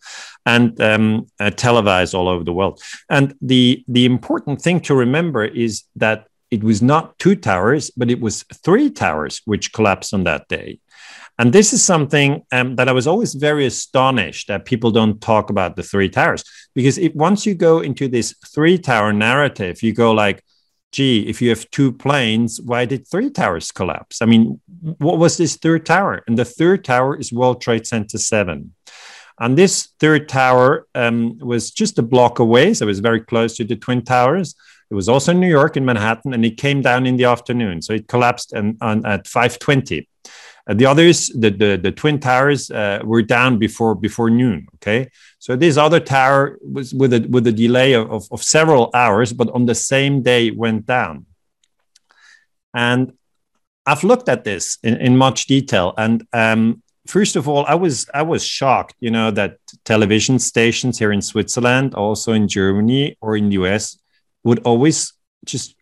[0.44, 2.82] and um, uh, televised all over the world.
[3.08, 8.10] And the the important thing to remember is that it was not two towers, but
[8.10, 10.80] it was three towers which collapsed on that day.
[11.38, 15.48] And this is something um, that I was always very astonished that people don't talk
[15.48, 16.44] about the three towers
[16.74, 20.44] because it, once you go into this three tower narrative, you go like,
[20.92, 24.22] gee, if you have two planes, why did three towers collapse?
[24.22, 24.60] I mean,
[24.98, 26.22] what was this third tower?
[26.26, 28.74] And the third tower is World Trade Center 7.
[29.40, 32.74] And this third tower um, was just a block away.
[32.74, 34.54] So it was very close to the Twin Towers.
[34.90, 37.80] It was also in New York, in Manhattan, and it came down in the afternoon.
[37.80, 40.06] So it collapsed and, on, at 520.
[40.68, 44.66] Uh, the others, the, the, the Twin Towers, uh, were down before, before noon.
[44.76, 45.10] Okay.
[45.38, 49.32] So this other tower was with a, with a delay of, of, of several hours,
[49.32, 51.26] but on the same day went down.
[52.74, 53.12] And
[53.84, 55.94] I've looked at this in, in much detail.
[55.98, 60.98] And um, first of all, I was I was shocked, you know, that television stations
[60.98, 63.98] here in Switzerland, also in Germany or in the US,
[64.44, 65.12] would always
[65.44, 65.74] just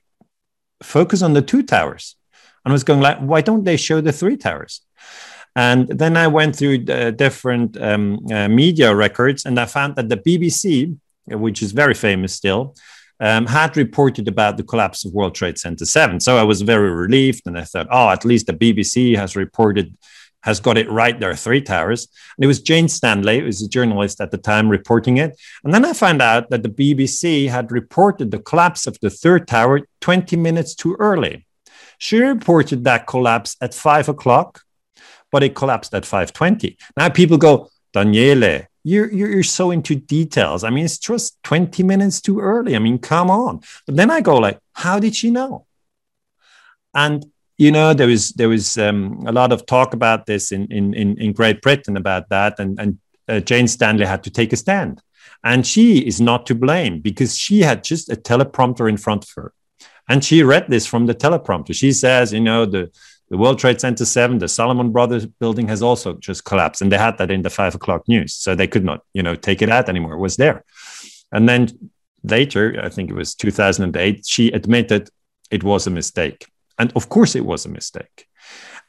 [0.83, 2.16] focus on the two towers.
[2.64, 4.83] And I was going like, why don't they show the three towers?
[5.57, 10.09] And then I went through the different um, uh, media records, and I found that
[10.09, 10.96] the BBC,
[11.27, 12.75] which is very famous still,
[13.18, 16.20] um, had reported about the collapse of World Trade Center 7.
[16.20, 19.96] So I was very relieved, and I thought, oh, at least the BBC has reported,
[20.42, 21.18] has got it right.
[21.18, 22.09] There are three towers.
[22.37, 25.38] And it was Jane Stanley, who was a journalist at the time, reporting it.
[25.64, 29.46] And then I found out that the BBC had reported the collapse of the third
[29.49, 31.46] tower 20 minutes too early.
[32.01, 34.63] She reported that collapse at five o'clock,
[35.31, 36.77] but it collapsed at 5:20.
[36.97, 40.65] Now people go, Daniele, you're, you're you're so into details.
[40.65, 42.75] I mean, it's just 20 minutes too early.
[42.75, 43.61] I mean, come on.
[43.87, 45.67] But then I go like, how did she know?
[46.95, 47.27] And
[47.59, 50.95] you know, there was there was um, a lot of talk about this in in
[50.95, 55.03] in, Great Britain about that, and and uh, Jane Stanley had to take a stand,
[55.45, 59.31] and she is not to blame because she had just a teleprompter in front of
[59.37, 59.53] her,
[60.11, 61.75] and she read this from the teleprompter.
[61.75, 62.90] She says, you know, the
[63.31, 66.83] the World Trade Center 7, the Salomon Brothers building has also just collapsed.
[66.83, 68.35] And they had that in the five o'clock news.
[68.35, 70.14] So they could not, you know, take it out anymore.
[70.14, 70.64] It was there.
[71.31, 71.68] And then
[72.25, 75.11] later, I think it was 2008, she admitted
[75.49, 76.49] it was a mistake.
[76.77, 78.27] And of course it was a mistake.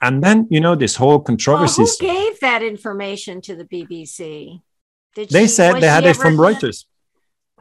[0.02, 1.84] And then, you know, this whole Well, controversy.
[1.84, 4.60] who gave that information to the BBC?
[5.14, 6.86] Did they she- said they had it from Reuters.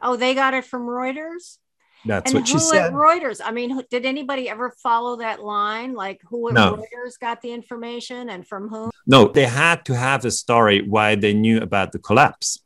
[0.01, 1.59] Oh, they got it from Reuters.
[2.05, 2.87] That's and what she who said.
[2.87, 3.41] at Reuters?
[3.43, 5.93] I mean, did anybody ever follow that line?
[5.93, 6.73] Like who at No.
[6.75, 8.91] Reuters got the information and from whom?
[9.05, 12.59] No, they had to have a story why they knew about the collapse.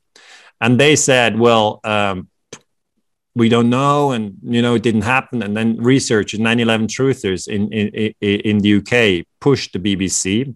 [0.62, 2.30] And they said, well, um,
[3.36, 4.12] we don't know.
[4.12, 5.44] And, you know, it didn't happen.
[5.44, 10.56] And then researchers, 9 11 truthers in, in, in in the UK pushed the BBC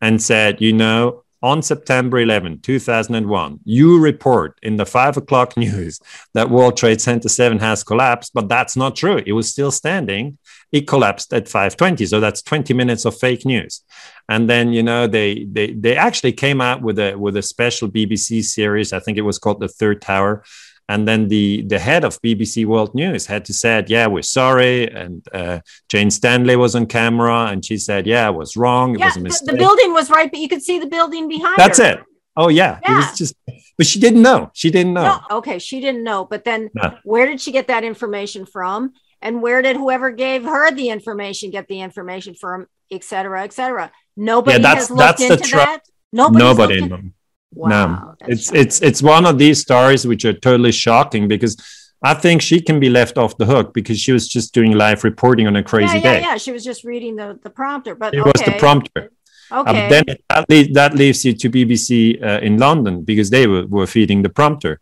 [0.00, 6.00] and said, you know, on September 11, 2001, you report in the five o'clock news
[6.34, 9.22] that World Trade Center 7 has collapsed, but that's not true.
[9.26, 10.38] It was still standing.
[10.72, 12.06] It collapsed at 520.
[12.06, 13.82] So that's 20 minutes of fake news
[14.30, 17.88] and then you know they they they actually came out with a with a special
[17.88, 18.92] BBC series.
[18.92, 20.44] I think it was called The Third Tower.
[20.92, 24.76] And then the the head of BBC World News had to said, "Yeah, we're sorry."
[25.00, 25.56] And uh,
[25.92, 28.88] Jane Stanley was on camera, and she said, "Yeah, I was wrong.
[28.94, 30.90] It Yeah, was a the, mistake." the building was right, but you could see the
[30.96, 31.56] building behind.
[31.62, 31.92] That's her.
[31.92, 31.98] it.
[32.36, 32.96] Oh yeah, it Yeah.
[32.98, 33.34] was just.
[33.78, 34.40] But she didn't know.
[34.60, 35.08] She didn't know.
[35.30, 36.20] No, okay, she didn't know.
[36.32, 36.86] But then, No.
[37.12, 38.92] where did she get that information from?
[39.22, 43.52] And where did whoever gave her the information get the information from, et cetera, et
[43.52, 43.86] cetera?
[44.16, 45.80] Nobody that's- has looked into that.
[46.12, 46.42] Nobody's
[46.82, 47.12] Nobody.
[47.54, 47.94] Looked in- knew.
[47.96, 48.60] Wow, no, it's shocking.
[48.60, 51.56] it's it's one of these stories which are totally shocking because
[52.02, 55.04] I think she can be left off the hook because she was just doing live
[55.04, 56.20] reporting on a crazy yeah, yeah, day.
[56.20, 56.36] yeah.
[56.38, 58.30] She was just reading the, the prompter, but It okay.
[58.34, 59.12] was the prompter.
[59.52, 59.88] Okay.
[59.88, 63.86] then that, le- that leaves you to BBC uh, in London because they were, were
[63.86, 64.80] feeding the prompter.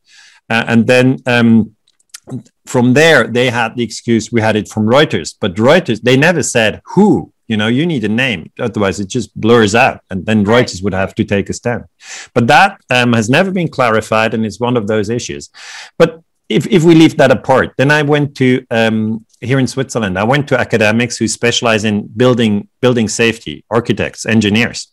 [0.50, 1.74] Uh, and then um,
[2.66, 6.42] from there, they had the excuse we had it from Reuters, but Reuters, they never
[6.42, 7.32] said who.
[7.48, 10.44] You know, you need a name, otherwise it just blurs out, and then.
[10.48, 11.84] Reuters would have to take a stand.
[12.32, 15.50] But that um, has never been clarified, and it's one of those issues.
[15.98, 20.18] But if, if we leave that apart, then I went to um, here in Switzerland.
[20.18, 24.88] I went to academics who specialize in building building safety, architects, engineers,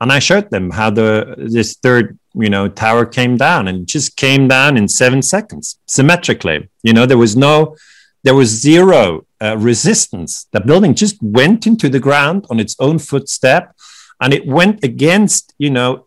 [0.00, 4.16] and I showed them how the this third you know tower came down and just
[4.16, 6.68] came down in seven seconds symmetrically.
[6.82, 7.76] You know there was no
[8.24, 10.46] there was zero uh, resistance.
[10.52, 13.74] The building just went into the ground on its own footstep,
[14.20, 16.06] and it went against you know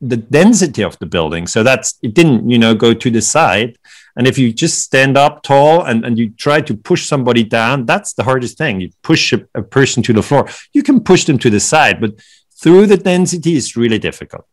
[0.00, 1.46] the density of the building.
[1.46, 3.76] So that's it didn't you know go to the side.
[4.16, 7.84] And if you just stand up tall and, and you try to push somebody down,
[7.84, 8.80] that's the hardest thing.
[8.80, 10.48] You push a, a person to the floor.
[10.72, 12.14] You can push them to the side, but
[12.58, 14.46] through the density is really difficult.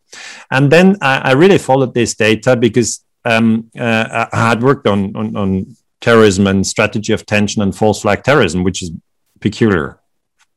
[0.52, 5.16] And then I, I really followed this data because um, uh, I had worked on,
[5.16, 8.92] on, on terrorism and strategy of tension and false flag terrorism, which is
[9.40, 10.00] peculiar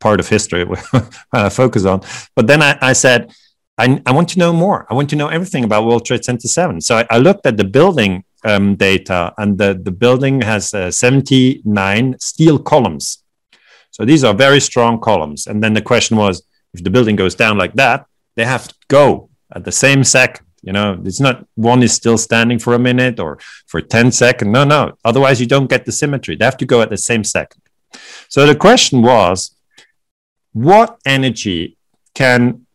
[0.00, 0.64] part of history
[1.32, 2.00] I focus on.
[2.34, 3.32] But then I, I said,
[3.78, 4.86] I, I, want to know more.
[4.90, 6.80] I want to know everything about World Trade Center 7.
[6.80, 10.90] So I, I looked at the building um, data, and the, the building has uh,
[10.90, 13.22] 79 steel columns.
[13.90, 15.46] So these are very strong columns.
[15.46, 16.42] And then the question was,
[16.74, 20.45] if the building goes down like that, they have to go at the same second.
[20.66, 24.50] You know, it's not one is still standing for a minute or for 10 seconds.
[24.50, 24.98] No, no.
[25.04, 26.34] Otherwise, you don't get the symmetry.
[26.34, 27.62] They have to go at the same second.
[28.28, 29.54] So the question was
[30.52, 31.78] what energy
[32.14, 32.66] can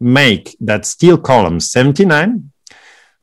[0.00, 2.52] make that steel column 79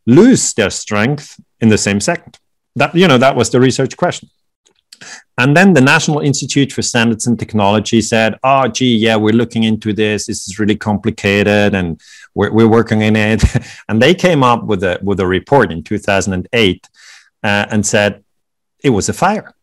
[0.05, 2.37] lose their strength in the same second?
[2.75, 4.29] That, you know, that was the research question.
[5.37, 9.63] And then the National Institute for Standards and Technology said, oh, gee, yeah, we're looking
[9.63, 10.27] into this.
[10.27, 11.99] This is really complicated and
[12.35, 13.43] we're, we're working in it.
[13.89, 16.89] and they came up with a, with a report in 2008
[17.43, 18.23] uh, and said
[18.83, 19.53] it was a fire.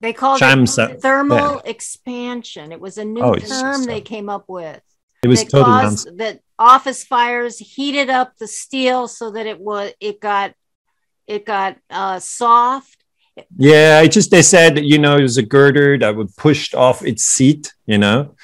[0.00, 1.70] They called Shams, it thermal yeah.
[1.70, 2.72] expansion.
[2.72, 4.82] It was a new oh, term they came up with.
[5.22, 10.20] It was totally that office fires heated up the steel so that it was it
[10.20, 10.52] got
[11.26, 13.04] it got uh, soft
[13.56, 17.04] yeah, I just they said you know it was a girder that would pushed off
[17.04, 18.34] its seat, you know,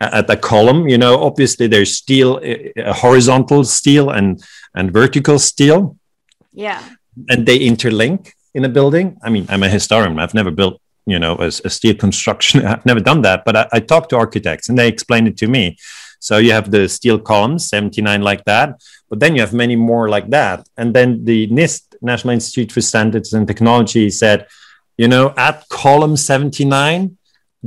[0.00, 0.88] at the column.
[0.88, 4.42] You know, obviously there's steel, a horizontal steel and
[4.74, 5.96] and vertical steel.
[6.52, 6.82] Yeah.
[7.28, 9.18] And they interlink in a building.
[9.22, 10.18] I mean, I'm a historian.
[10.18, 12.64] I've never built, you know, a, a steel construction.
[12.64, 15.48] I've never done that, but I, I talked to architects and they explained it to
[15.48, 15.76] me.
[16.20, 20.08] So you have the steel columns, 79 like that, but then you have many more
[20.08, 20.68] like that.
[20.76, 24.46] And then the NIST, National Institute for Standards and Technology, said,
[24.96, 27.16] you know, at column 79,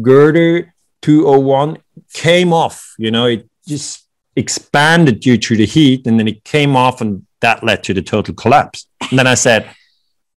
[0.02, 1.78] girder 201
[2.14, 6.76] came off, you know, it just expanded due to the heat and then it came
[6.76, 8.88] off and that led to the total collapse.
[9.10, 9.70] And then I said,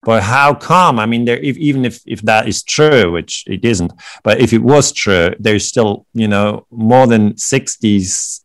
[0.05, 0.99] but how come?
[0.99, 3.93] I mean, there, if, even if, if that is true, which it isn't,
[4.25, 8.43] but if it was true, there's still, you know, more than 60s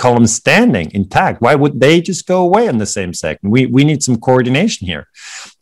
[0.00, 1.42] columns standing intact.
[1.42, 3.50] Why would they just go away in the same second?
[3.50, 5.08] We, we need some coordination here.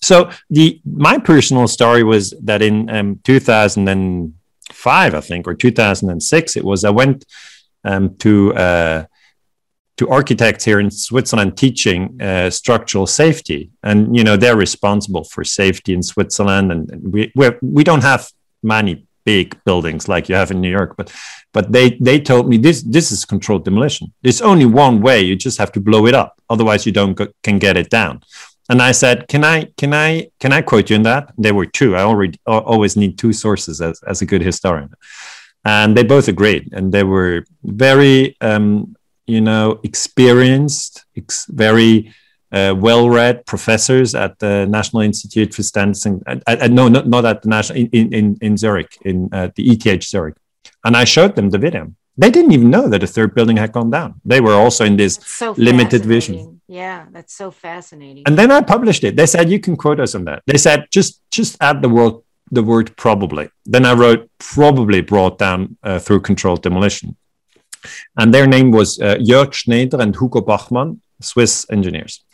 [0.00, 3.20] So the my personal story was that in um,
[4.78, 7.24] 2005, I think, or 2006, it was I went
[7.84, 9.04] um, to uh,
[9.96, 15.44] to architects here in Switzerland teaching uh, structural safety, and you know they're responsible for
[15.44, 18.30] safety in Switzerland, and we we're, we do not have
[18.62, 21.12] many big buildings like you have in New York, but
[21.52, 24.12] but they they told me this this is controlled demolition.
[24.22, 25.20] There's only one way.
[25.22, 28.22] You just have to blow it up, otherwise you don't go, can get it down.
[28.68, 31.32] And I said, can I can I can I quote you in that?
[31.38, 31.96] There were two.
[31.96, 34.90] I already always need two sources as as a good historian
[35.64, 38.94] and they both agreed and they were very um,
[39.28, 42.12] you know, experienced, ex- very
[42.50, 46.06] uh, well-read professors at the National Institute for Standards.
[46.06, 49.70] And uh, no, not, not at the national in in in Zurich, in uh, the
[49.70, 50.36] ETH Zurich.
[50.82, 51.92] And I showed them the video.
[52.18, 54.20] They didn't even know that a third building had gone down.
[54.24, 56.60] They were also in this so limited vision.
[56.66, 58.24] Yeah, that's so fascinating.
[58.26, 59.16] And then I published it.
[59.16, 60.42] They said you can quote us on that.
[60.46, 62.14] They said just just add the word
[62.50, 63.48] the word probably.
[63.64, 67.16] Then I wrote probably brought down uh, through controlled demolition.
[68.16, 72.24] And their name was uh, Jörg Schneider and Hugo Bachmann, Swiss engineers.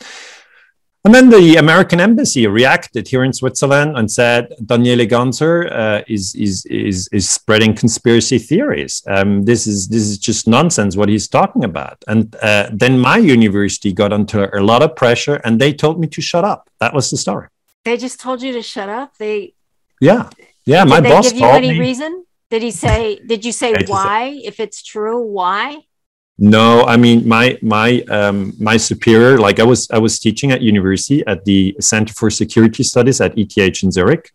[1.05, 6.33] And then the American embassy reacted here in Switzerland and said Daniele Ganser uh, is,
[6.33, 9.03] is, is, is spreading conspiracy theories.
[9.07, 12.03] Um, this, is, this is just nonsense what he's talking about.
[12.07, 16.07] And uh, then my university got under a lot of pressure and they told me
[16.07, 16.71] to shut up.
[16.79, 17.49] That was the story.
[17.83, 19.15] They just told you to shut up?
[19.19, 19.53] They
[20.01, 20.31] Yeah.
[20.65, 22.25] Yeah, Did my they boss give you any me, reason?
[22.49, 23.19] Did he say?
[23.23, 24.39] Did you say why?
[24.43, 25.84] If it's true, why?
[26.37, 29.37] No, I mean my my um, my superior.
[29.37, 33.37] Like I was I was teaching at university at the Center for Security Studies at
[33.37, 34.31] ETH in Zurich,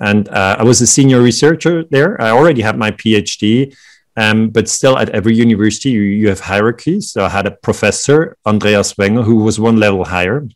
[0.00, 2.20] and uh, I was a senior researcher there.
[2.20, 3.72] I already had my PhD,
[4.16, 7.12] um, but still at every university you, you have hierarchies.
[7.12, 10.48] So I had a professor Andreas Wenger who was one level higher,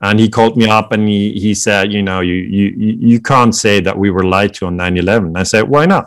[0.00, 3.54] and he called me up and he, he said, you know, you, you, you can't
[3.54, 5.36] say that we were lied to on 9 11.
[5.36, 6.06] I said, why not?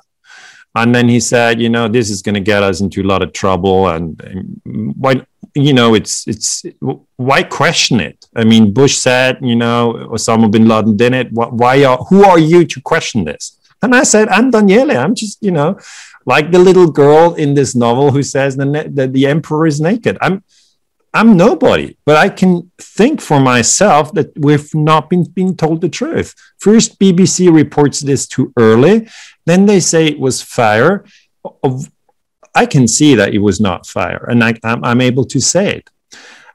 [0.77, 3.21] And then he said, you know, this is going to get us into a lot
[3.23, 5.13] of trouble, and, and why,
[5.55, 6.63] you know, it's it's
[7.15, 8.25] why question it?
[8.35, 11.27] I mean, Bush said, you know, Osama bin Laden did it.
[11.31, 13.57] Why are who are you to question this?
[13.81, 14.97] And I said, I'm Daniele.
[14.97, 15.79] I'm just, you know,
[16.25, 20.17] like the little girl in this novel who says the, the, the emperor is naked.
[20.21, 20.43] I'm
[21.13, 25.89] I'm nobody, but I can think for myself that we've not been being told the
[25.89, 26.35] truth.
[26.59, 29.07] First, BBC reports this too early.
[29.45, 31.05] Then they say it was fire.
[32.53, 35.89] I can see that it was not fire, and I, am able to say it.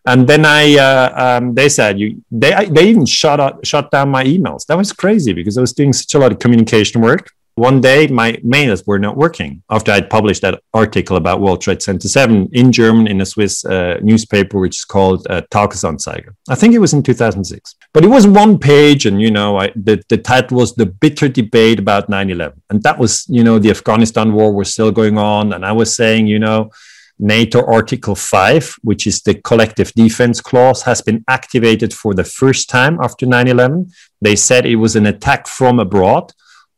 [0.05, 4.11] And then I, uh, um, they said you, they, they even shut out, shut down
[4.11, 4.67] my emails.
[4.67, 8.07] That was crazy because I was doing such a lot of communication work one day
[8.07, 12.49] my mails were not working after I'd published that article about World Trade Center 7
[12.53, 16.35] in German in a Swiss uh, newspaper, which is called uh, Tages-Anzeiger.
[16.49, 17.75] I think it was in 2006.
[17.93, 21.29] But it was one page, and, you know, I, the, the title was The Bitter
[21.29, 22.63] Debate About 9 11.
[22.71, 25.53] And that was, you know, the Afghanistan war was still going on.
[25.53, 26.71] And I was saying, you know,
[27.19, 32.71] NATO Article 5, which is the collective defense clause, has been activated for the first
[32.71, 33.91] time after 9 11.
[34.23, 36.33] They said it was an attack from abroad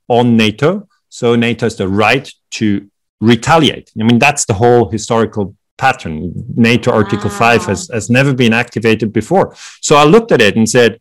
[0.08, 0.88] on NATO.
[1.08, 2.90] So NATO has the right to
[3.20, 3.90] retaliate.
[3.98, 6.32] I mean, that's the whole historical pattern.
[6.56, 7.58] NATO Article wow.
[7.58, 9.54] 5 has, has never been activated before.
[9.80, 11.00] So I looked at it and said,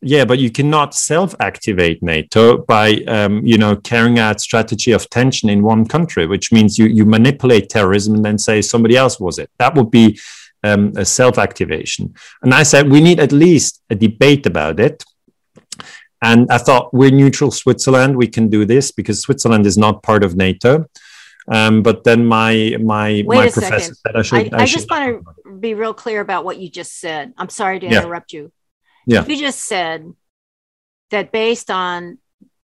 [0.00, 5.48] yeah, but you cannot self-activate NATO by, um, you know, carrying out strategy of tension
[5.48, 9.38] in one country, which means you you manipulate terrorism and then say somebody else was
[9.38, 9.50] it.
[9.58, 10.18] That would be
[10.62, 12.14] um, a self-activation.
[12.42, 15.04] And I said we need at least a debate about it.
[16.20, 18.16] And I thought we're neutral Switzerland.
[18.16, 20.86] We can do this because Switzerland is not part of NATO.
[21.50, 23.94] Um, but then my my Wait my professor second.
[23.94, 24.54] said I should.
[24.54, 27.32] I, I, I just want to be real clear about what you just said.
[27.38, 28.02] I'm sorry to yeah.
[28.02, 28.52] interrupt you.
[29.06, 29.24] Yeah.
[29.24, 30.12] You just said
[31.10, 32.18] that based on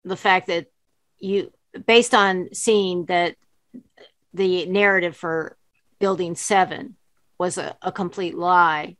[0.04, 0.66] the fact that
[1.18, 1.52] you
[1.86, 3.36] based on seeing that
[4.34, 5.56] the narrative for
[6.00, 6.96] building seven
[7.38, 8.96] was a, a complete lie.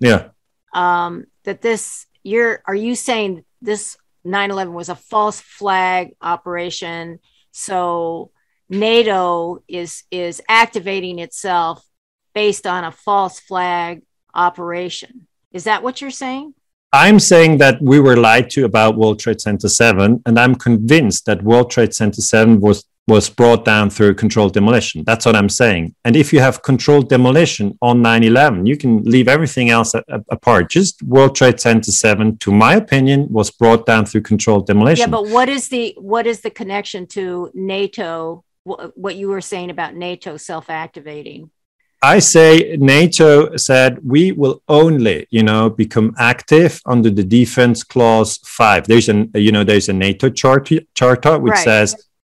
[0.00, 0.30] Yeah.
[0.74, 3.96] Um, that this you're are you saying this
[4.26, 7.20] 9-11 was a false flag operation.
[7.52, 8.30] So
[8.68, 11.84] nato is is activating itself
[12.34, 14.02] based on a false flag
[14.34, 15.26] operation.
[15.52, 16.54] Is that what you're saying?
[16.92, 21.24] I'm saying that we were lied to about world trade center 7 and i'm convinced
[21.26, 25.02] that world trade center 7 was was brought down through controlled demolition.
[25.04, 25.94] That's what I'm saying.
[26.06, 30.04] And if you have controlled demolition on 9 11, you can leave everything else a-
[30.08, 30.70] a- apart.
[30.70, 35.02] Just World Trade Center 7, to my opinion, was brought down through controlled demolition.
[35.02, 38.44] Yeah, but what is the what is the connection to NATO?
[38.64, 41.50] What you were saying about NATO self-activating?
[42.02, 48.38] I say NATO said we will only, you know, become active under the defense clause
[48.44, 48.86] five.
[48.86, 51.64] There's an, you know, there's a NATO charter, charter which right.
[51.64, 51.88] says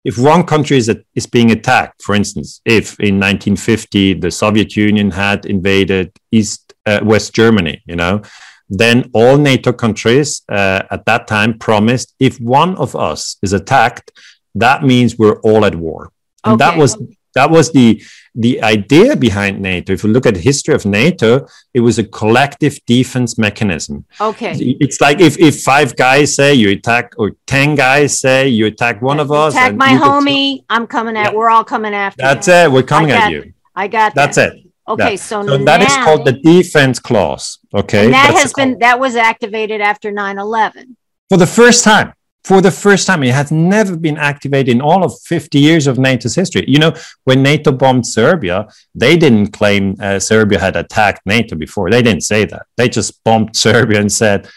[0.05, 5.09] if one country is, is being attacked, for instance, if in 1950 the Soviet Union
[5.09, 8.21] had invaded East uh, West Germany, you know,
[8.69, 14.11] then all NATO countries uh, at that time promised if one of us is attacked,
[14.53, 16.11] that means we're all at war.
[16.43, 16.69] And okay.
[16.69, 16.95] that was
[17.36, 18.01] that was the
[18.36, 19.93] the idea behind NATO.
[19.93, 24.05] If you look at the history of NATO, it was a collective defense mechanism.
[24.19, 24.53] Okay.
[24.79, 29.01] It's like if, if five guys say you attack, or 10 guys say you attack
[29.01, 29.53] one of us.
[29.53, 30.65] Attack my homie.
[30.69, 31.38] I'm coming at, yeah.
[31.38, 32.53] we're all coming after That's you.
[32.53, 32.71] it.
[32.71, 33.53] We're coming at you.
[33.73, 34.36] I got that.
[34.36, 34.61] That's it.
[34.88, 35.15] Okay, yeah.
[35.15, 37.57] so, so that is called the defense clause.
[37.73, 40.95] Okay, and that has been that was activated after 9-11.
[41.27, 42.13] for the first time
[42.45, 43.23] for the first time.
[43.23, 46.63] It has never been activated in all of 50 years of NATO's history.
[46.67, 46.93] You know,
[47.23, 51.89] when NATO bombed Serbia, they didn't claim uh, Serbia had attacked NATO before.
[51.89, 52.67] They didn't say that.
[52.77, 54.47] They just bombed Serbia and said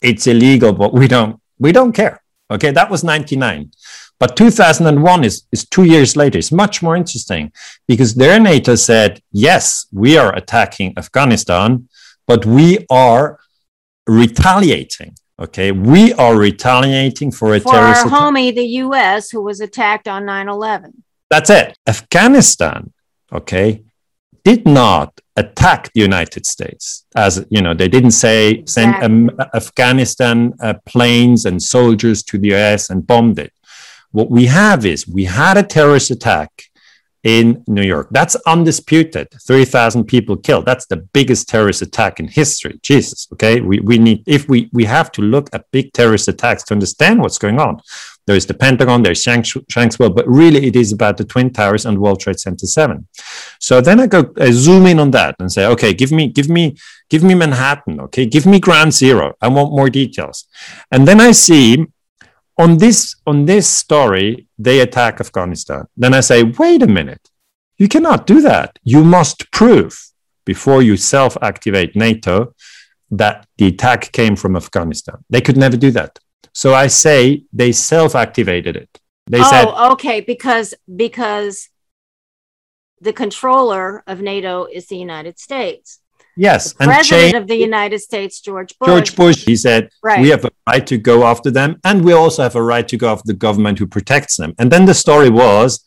[0.00, 2.22] it's illegal, but we don't we don't care.
[2.52, 3.72] Okay, that was 99.
[4.20, 6.38] But 2001 is, is two years later.
[6.38, 7.50] It's much more interesting
[7.88, 11.88] because their NATO said, yes, we are attacking Afghanistan,
[12.28, 13.40] but we are
[14.06, 18.20] retaliating Okay, we are retaliating for a for terrorist our attack.
[18.20, 20.92] homie, the U.S., who was attacked on 9/11.
[21.28, 21.76] That's it.
[21.88, 22.92] Afghanistan,
[23.32, 23.82] okay,
[24.44, 27.04] did not attack the United States.
[27.16, 29.00] As you know, they didn't say exactly.
[29.02, 32.90] send um, Afghanistan uh, planes and soldiers to the U.S.
[32.90, 33.52] and bombed it.
[34.12, 36.50] What we have is we had a terrorist attack
[37.24, 38.08] in New York.
[38.10, 39.28] That's undisputed.
[39.42, 40.66] 3,000 people killed.
[40.66, 42.78] That's the biggest terrorist attack in history.
[42.82, 43.26] Jesus.
[43.32, 43.60] Okay.
[43.60, 47.20] We, we need, if we, we have to look at big terrorist attacks to understand
[47.20, 47.80] what's going on.
[48.26, 52.20] There's the Pentagon, there's Shanksville, but really it is about the Twin Towers and World
[52.20, 53.06] Trade Center 7.
[53.58, 56.48] So then I go I zoom in on that and say, okay, give me, give
[56.48, 56.76] me,
[57.10, 58.00] give me Manhattan.
[58.00, 58.24] Okay.
[58.24, 59.34] Give me ground zero.
[59.42, 60.46] I want more details.
[60.90, 61.86] And then I see
[62.58, 65.86] on this on this story, they attack Afghanistan.
[65.96, 67.30] Then I say, wait a minute,
[67.78, 68.78] you cannot do that.
[68.82, 70.10] You must prove
[70.44, 72.54] before you self-activate NATO
[73.10, 75.16] that the attack came from Afghanistan.
[75.30, 76.18] They could never do that.
[76.52, 79.00] So I say they self-activated it.
[79.26, 81.68] They oh, said, okay, because because
[83.00, 86.00] the controller of NATO is the United States.
[86.36, 88.88] Yes, the president of the United States, George Bush.
[88.88, 90.20] George Bush, he said, right.
[90.20, 92.96] we have a right to go after them, and we also have a right to
[92.96, 94.54] go after the government who protects them.
[94.58, 95.84] And then the story was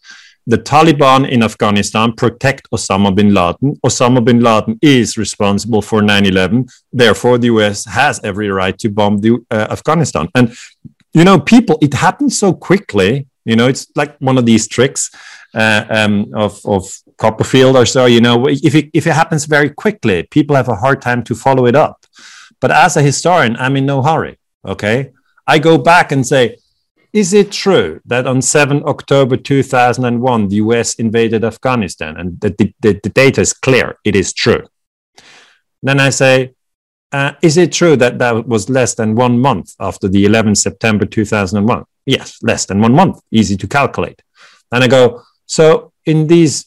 [0.48, 3.76] the Taliban in Afghanistan protect Osama bin Laden.
[3.86, 6.66] Osama bin Laden is responsible for 9 11.
[6.94, 10.30] Therefore, the US has every right to bomb the, uh, Afghanistan.
[10.34, 10.56] And,
[11.14, 13.28] you know, people, it happens so quickly.
[13.44, 15.12] You know, it's like one of these tricks
[15.54, 18.06] uh, um, of, of Copperfield or so.
[18.06, 21.36] You know, if it, if it happens very quickly, people have a hard time to
[21.36, 22.06] follow it up.
[22.60, 24.38] But as a historian, I'm in no hurry.
[24.66, 25.12] Okay.
[25.46, 26.58] I go back and say,
[27.14, 32.18] is it true that on 7 October 2001, the US invaded Afghanistan?
[32.18, 34.64] And the, the, the data is clear, it is true.
[35.82, 36.54] Then I say,
[37.12, 41.06] uh, is it true that that was less than one month after the 11th September
[41.06, 41.86] 2001?
[42.06, 44.22] Yes, less than one month, easy to calculate.
[44.72, 46.67] And I go, so in these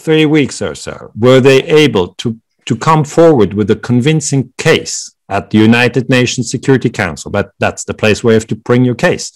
[0.00, 5.14] three weeks or so, were they able to, to come forward with a convincing case
[5.28, 7.30] at the United Nations Security Council?
[7.30, 9.32] But that's the place where you have to bring your case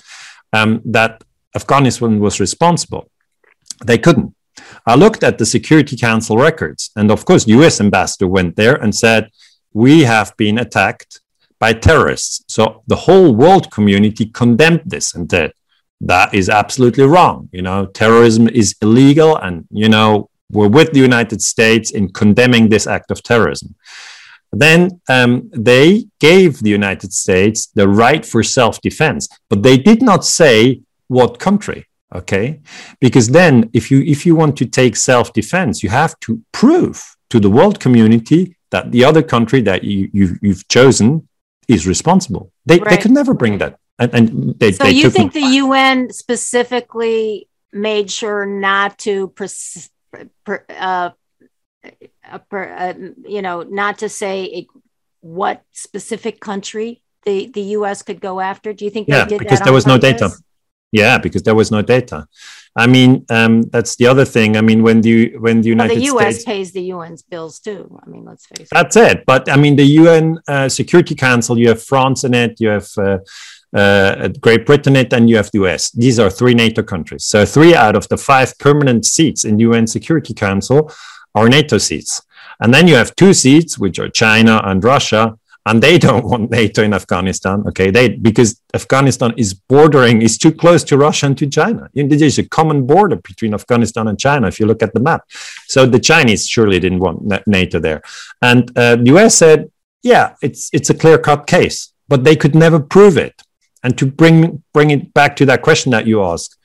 [0.53, 1.23] um, that
[1.55, 3.11] Afghanistan was responsible.
[3.85, 4.35] They couldn't.
[4.87, 7.81] I looked at the Security Council records, and of course, U.S.
[7.81, 9.31] ambassador went there and said,
[9.73, 11.21] "We have been attacked
[11.59, 15.53] by terrorists." So the whole world community condemned this and said,
[16.01, 17.49] "That is absolutely wrong.
[17.53, 22.69] You know, terrorism is illegal, and you know, we're with the United States in condemning
[22.69, 23.75] this act of terrorism."
[24.59, 30.03] then um, they gave the United States the right for self defense, but they did
[30.03, 31.87] not say what country.
[32.15, 32.61] Okay,
[33.01, 37.17] because then if you if you want to take self defense, you have to prove
[37.31, 41.29] to the world community that the other country that you, you you've chosen
[41.67, 42.53] is responsible.
[42.67, 42.91] They right.
[42.91, 44.73] they could never bring that, and, and they.
[44.73, 49.91] So they you think the UN specifically made sure not to pres-
[50.79, 51.11] uh,
[52.53, 52.95] a,
[53.27, 54.67] you know, not to say a,
[55.21, 58.03] what specific country the, the U.S.
[58.03, 58.73] could go after?
[58.73, 60.03] Do you think yeah, because there was purpose?
[60.03, 60.31] no data.
[60.93, 62.29] Yeah, because there was no data.
[62.77, 64.57] I mean, um, that's the other thing.
[64.57, 66.35] I mean, when the when the United well, the U.S.
[66.35, 67.99] States pays the UN's bills too.
[68.05, 68.69] I mean, let's face it.
[68.73, 69.25] That's it.
[69.27, 71.59] But I mean, the UN uh, Security Council.
[71.59, 72.61] You have France in it.
[72.61, 72.89] You have.
[72.97, 73.19] Uh,
[73.75, 75.91] uh, Great Britain it, and you have the US.
[75.91, 77.25] These are three NATO countries.
[77.25, 80.93] So three out of the five permanent seats in UN Security Council
[81.35, 82.23] are NATO seats.
[82.61, 86.51] And then you have two seats, which are China and Russia, and they don't want
[86.51, 87.65] NATO in Afghanistan.
[87.69, 91.89] Okay, they because Afghanistan is bordering is too close to Russia and to China.
[91.95, 95.25] There's a common border between Afghanistan and China if you look at the map.
[95.67, 98.03] So the Chinese surely didn't want NATO there,
[98.41, 99.71] and uh, the US said,
[100.03, 103.43] yeah, it's it's a clear cut case, but they could never prove it.
[103.85, 106.57] And to bring bring it back to that question that you asked,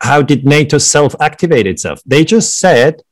[0.00, 2.00] how did NATO self activate itself?
[2.06, 3.02] They just said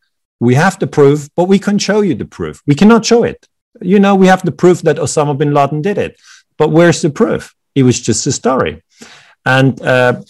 [0.41, 2.63] we have the proof, but we can show you the proof.
[2.67, 3.47] We cannot show it.
[3.81, 6.19] You know, we have the proof that Osama bin Laden did it,
[6.57, 7.55] but where's the proof?
[7.75, 8.83] It was just a story.
[9.45, 10.23] And uh,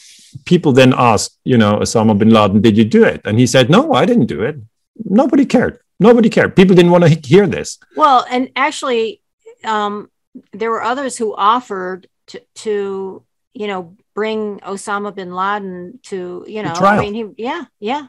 [0.45, 3.21] people then asked, you know, Osama bin Laden, did you do it?
[3.25, 4.57] And he said, no, I didn't do it.
[5.05, 5.79] Nobody cared.
[6.01, 6.57] Nobody cared.
[6.57, 7.79] People didn't want to hear this.
[7.97, 9.23] Well, and actually,
[9.65, 10.11] um,
[10.53, 13.25] there were others who offered to, to,
[13.55, 18.07] you know, bring Osama bin Laden to, you know, I mean, he, yeah, yeah.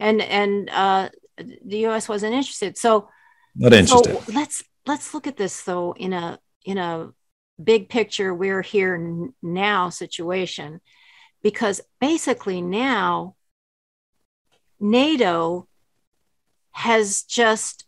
[0.00, 1.08] And, and, uh,
[1.38, 2.08] the U.S.
[2.08, 2.76] wasn't interested.
[2.76, 3.08] So,
[3.54, 4.16] not interested.
[4.16, 7.10] So let's let's look at this though in a in a
[7.62, 8.34] big picture.
[8.34, 10.80] We're here now situation
[11.42, 13.36] because basically now
[14.80, 15.68] NATO
[16.72, 17.84] has just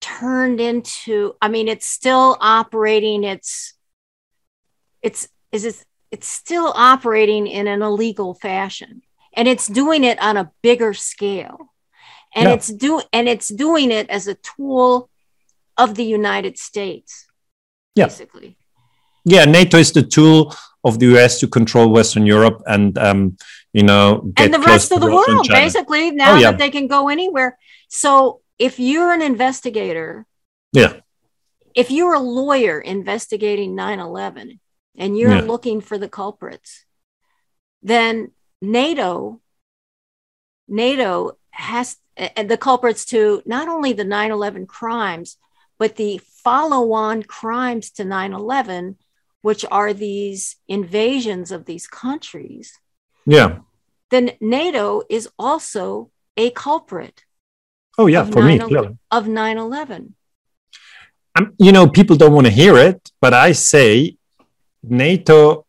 [0.00, 3.74] turned into i mean it's still operating it's
[5.02, 9.02] it's is it's, it's still operating in an illegal fashion
[9.34, 11.72] and it's doing it on a bigger scale
[12.34, 15.08] and it's do and it's doing it as a tool
[15.76, 17.26] of the United States,
[17.94, 18.06] yeah.
[18.06, 18.56] basically.
[19.24, 23.36] Yeah, NATO is the tool of the US to control Western Europe and um,
[23.72, 26.10] you know and the rest of the world, basically.
[26.10, 26.50] Now oh, yeah.
[26.50, 27.58] that they can go anywhere.
[27.88, 30.26] So if you're an investigator,
[30.72, 31.00] yeah,
[31.74, 34.58] if you're a lawyer investigating 9/11
[34.98, 35.40] and you're yeah.
[35.40, 36.84] looking for the culprits,
[37.82, 39.40] then NATO
[40.68, 45.36] NATO has and the culprits to not only the 9 11 crimes,
[45.78, 48.96] but the follow on crimes to 9 11,
[49.42, 52.78] which are these invasions of these countries,
[53.24, 53.60] Yeah.
[54.10, 57.24] then NATO is also a culprit
[58.00, 58.98] Oh, yeah, for me, 9/11 clearly.
[59.10, 60.14] of 9/11.
[61.36, 64.17] Um, you know, people don't want to hear it, but I say
[64.82, 65.66] NATO,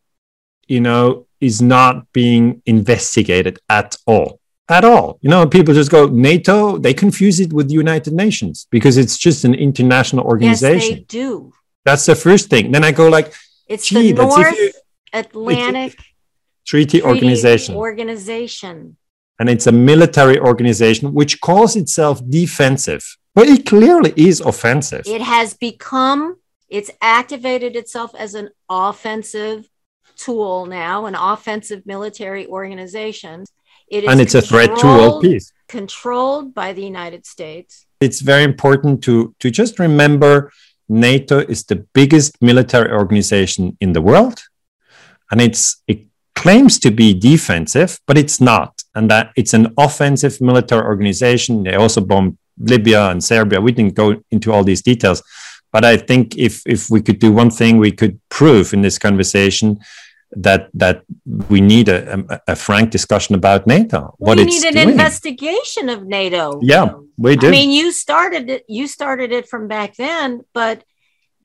[0.66, 4.40] you know, is not being investigated at all.
[4.68, 5.18] At all.
[5.20, 9.18] You know, people just go, NATO, they confuse it with the United Nations because it's
[9.18, 10.90] just an international organization.
[10.90, 11.52] Yes, they do.
[11.84, 12.70] That's the first thing.
[12.70, 13.32] Then I go like,
[13.66, 14.72] It's gee, the North you
[15.12, 15.98] Atlantic
[16.66, 17.74] treaty Treaty organization.
[17.74, 18.96] Organization.
[19.40, 25.02] and it's a military organization which calls itself defensive, but it clearly is offensive.
[25.06, 26.36] It has become,
[26.70, 29.68] it's activated itself as an offensive
[30.16, 33.44] tool now, an offensive military organization.
[33.88, 35.52] It is and it's a threat to world peace.
[35.68, 37.86] Controlled by the United States.
[38.00, 40.52] It's very important to, to just remember
[40.88, 44.42] NATO is the biggest military organization in the world.
[45.30, 48.82] And it's it claims to be defensive, but it's not.
[48.94, 51.64] And that it's an offensive military organization.
[51.64, 53.60] They also bombed Libya and Serbia.
[53.60, 55.22] We didn't go into all these details.
[55.72, 58.98] But I think if if we could do one thing, we could prove in this
[58.98, 59.80] conversation
[60.32, 61.02] that that
[61.48, 64.14] we need a, a, a frank discussion about NATO.
[64.18, 64.90] What we need an doing.
[64.90, 66.60] investigation of NATO.
[66.62, 67.48] Yeah, we do.
[67.48, 68.64] I mean, you started it.
[68.68, 70.84] You started it from back then, but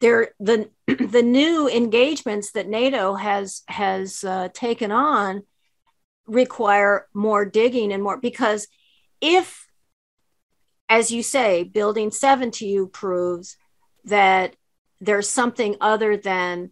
[0.02, 5.44] there the the new engagements that NATO has has uh, taken on
[6.28, 8.68] require more digging and more because
[9.22, 9.68] if,
[10.90, 13.58] as you say, building seven to you proves
[14.06, 14.56] that
[15.02, 16.72] there's something other than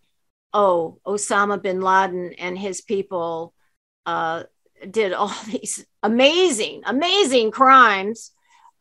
[0.53, 3.53] oh Osama bin Laden and his people
[4.05, 4.43] uh,
[4.89, 8.31] did all these amazing amazing crimes.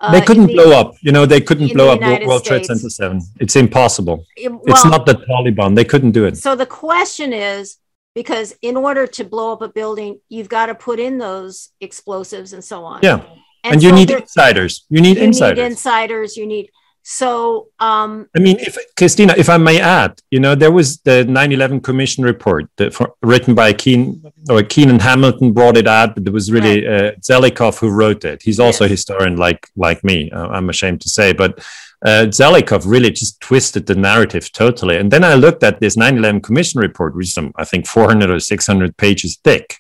[0.00, 0.94] uh, they couldn't the- blow up.
[1.00, 3.20] You know, they couldn't blow the up United World Trade Center 7.
[3.40, 4.24] It's impossible.
[4.36, 5.74] It- it's not the Taliban.
[5.74, 6.36] They couldn't do it.
[6.36, 7.78] So the question is
[8.14, 12.52] because in order to blow up a building, you've got to put in those explosives
[12.52, 13.00] and so on.
[13.02, 13.24] Yeah.
[13.64, 14.84] And, you so need insiders.
[14.90, 15.56] You need you insiders.
[15.58, 16.36] need insiders.
[16.36, 16.70] You need
[17.02, 21.24] so um, I mean, if Kristina, if I may add, you know, there was the
[21.24, 26.26] 9/11 Commission report that for, written by Kean or Keenan Hamilton brought it out, but
[26.26, 28.42] it was really uh, Zelikow who wrote it.
[28.42, 30.30] He's also a historian, like like me.
[30.30, 31.58] Uh, I'm ashamed to say, but
[32.04, 34.96] uh, Zelikow really just twisted the narrative totally.
[34.96, 38.30] And then I looked at this 9/11 Commission report, which is some, I think 400
[38.30, 39.78] or 600 pages thick.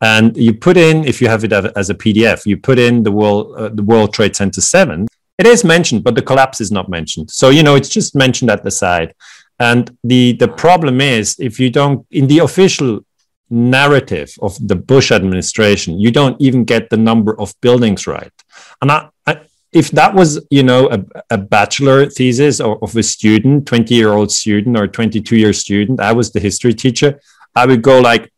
[0.00, 3.12] And you put in, if you have it as a PDF, you put in the
[3.12, 5.06] World uh, the World Trade Center seven,
[5.38, 7.30] it is mentioned, but the collapse is not mentioned.
[7.30, 9.14] So you know, it's just mentioned at the side.
[9.58, 13.00] And the the problem is, if you don't in the official
[13.48, 18.32] narrative of the Bush administration, you don't even get the number of buildings right.
[18.82, 19.40] And I, I,
[19.72, 24.12] if that was you know a, a bachelor thesis of, of a student, twenty year
[24.12, 27.20] old student or twenty two year student, I was the history teacher.
[27.54, 28.30] I would go like,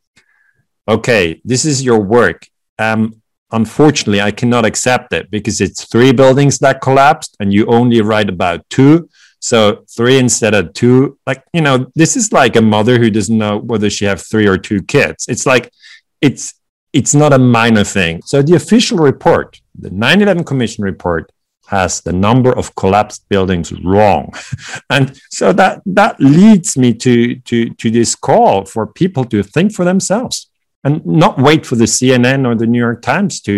[0.87, 2.47] okay, this is your work.
[2.79, 3.21] Um,
[3.53, 8.29] unfortunately i cannot accept it because it's three buildings that collapsed and you only write
[8.29, 9.09] about two.
[9.41, 13.39] So three instead of two like you know this is like a mother who doesn't
[13.39, 15.27] know whether she have three or two kids.
[15.29, 15.73] It's like
[16.21, 16.55] it's
[16.93, 18.23] it's not a minor thing.
[18.25, 21.31] So the official report the 9-11 commission report
[21.67, 24.33] has the number of collapsed buildings wrong.
[24.91, 29.73] And so that that leads me to to to this call for people to think
[29.73, 30.48] for themselves
[30.89, 33.55] and not wait for the CNN or the New York Times to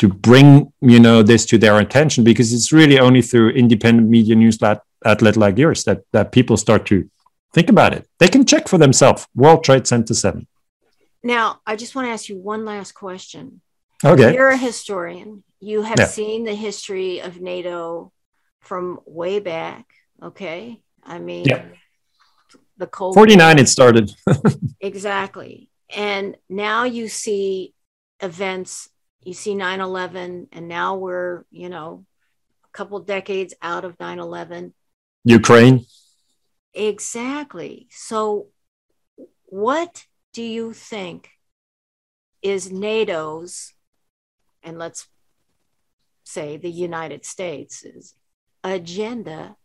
[0.00, 4.34] to bring you know this to their attention because it's really only through independent media
[4.36, 4.58] news
[5.10, 6.96] outlet like yours that that people start to
[7.54, 8.02] think about it.
[8.20, 9.26] They can check for themselves.
[9.34, 10.46] World Trade Center Seven.
[11.22, 11.46] now.
[11.70, 13.60] I just want to ask you one last question.
[14.04, 14.32] Okay.
[14.34, 15.42] You're a historian.
[15.60, 16.06] You have Yeah.
[16.18, 18.12] seen the history of NATO
[18.60, 19.84] from way back.
[20.22, 20.80] Okay,
[21.14, 21.64] I mean, Yeah.
[22.76, 23.44] the Cold Forty War.
[23.44, 23.58] nine.
[23.58, 24.06] It started.
[24.80, 25.67] Exactly.
[25.94, 27.74] And now you see
[28.20, 28.88] events,
[29.22, 32.04] you see 9 11, and now we're, you know,
[32.64, 34.74] a couple decades out of 9 11.
[35.24, 35.86] Ukraine.
[36.74, 37.88] Exactly.
[37.90, 38.48] So,
[39.46, 41.30] what do you think
[42.42, 43.74] is NATO's,
[44.62, 45.08] and let's
[46.24, 48.14] say the United States'
[48.62, 49.56] agenda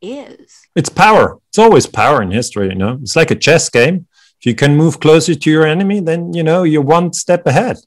[0.00, 0.66] is?
[0.74, 1.38] It's power.
[1.48, 2.68] It's always power in history.
[2.68, 4.06] You know, it's like a chess game.
[4.40, 7.78] If you can move closer to your enemy, then you know you're one step ahead.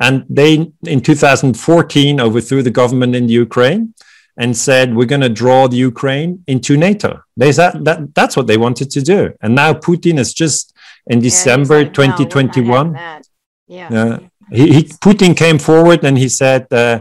[0.00, 3.94] And they, in 2014, overthrew the government in the Ukraine
[4.36, 8.46] and said, "We're going to draw the Ukraine into NATO." They said that that's what
[8.46, 9.32] they wanted to do.
[9.42, 10.74] And now Putin is just
[11.06, 12.92] in December like, "No, not having 2021.
[12.92, 13.26] that."
[13.68, 13.88] Yeah.
[13.90, 14.18] Yeah.
[14.50, 17.00] he, he Putin came forward and he said, uh,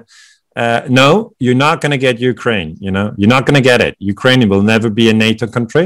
[0.55, 2.77] uh, "No, you're not going to get Ukraine.
[2.79, 3.95] You know, you're not going to get it.
[3.99, 5.85] Ukraine will never be a NATO country."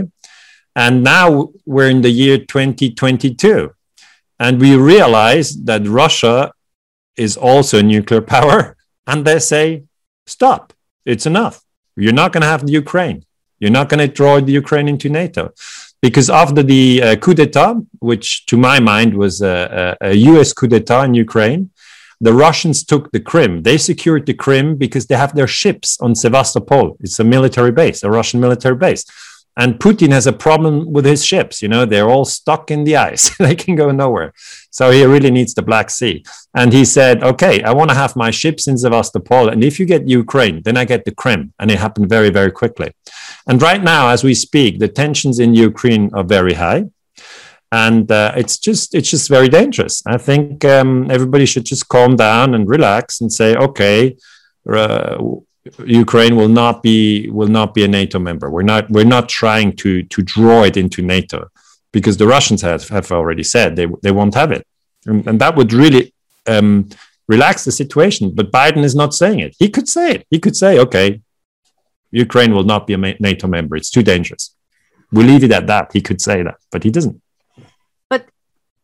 [0.75, 3.73] And now we're in the year 2022.
[4.39, 6.51] And we realize that Russia
[7.15, 8.75] is also a nuclear power.
[9.07, 9.83] And they say,
[10.27, 10.73] stop,
[11.05, 11.63] it's enough.
[11.95, 13.23] You're not going to have the Ukraine.
[13.59, 15.53] You're not going to draw the Ukraine into NATO.
[16.01, 20.51] Because after the uh, coup d'etat, which to my mind was a, a, a US
[20.51, 21.71] coup d'etat in Ukraine,
[22.21, 23.61] the Russians took the Crimea.
[23.61, 26.97] They secured the Crimea because they have their ships on Sevastopol.
[26.99, 29.05] It's a military base, a Russian military base.
[29.57, 31.61] And Putin has a problem with his ships.
[31.61, 33.35] You know, they're all stuck in the ice.
[33.39, 34.33] they can go nowhere.
[34.69, 36.25] So he really needs the Black Sea.
[36.53, 39.47] And he said, okay, I want to have my ships in Sevastopol.
[39.49, 41.49] And if you get Ukraine, then I get the Crimea.
[41.59, 42.91] And it happened very, very quickly.
[43.47, 46.85] And right now, as we speak, the tensions in Ukraine are very high.
[47.71, 50.01] And uh, it's just it's just very dangerous.
[50.05, 54.15] I think um, everybody should just calm down and relax and say, okay,
[54.71, 55.17] uh,
[55.85, 58.49] Ukraine will not be will not be a NATO member.
[58.49, 61.49] We're not we're not trying to to draw it into NATO
[61.91, 64.65] because the Russians have, have already said they they won't have it,
[65.05, 66.13] and, and that would really
[66.47, 66.89] um,
[67.27, 68.33] relax the situation.
[68.35, 69.55] But Biden is not saying it.
[69.57, 70.27] He could say it.
[70.29, 71.21] He could say, okay,
[72.11, 73.75] Ukraine will not be a NATO member.
[73.75, 74.55] It's too dangerous.
[75.11, 75.91] We leave it at that.
[75.93, 77.21] He could say that, but he doesn't.
[78.09, 78.27] But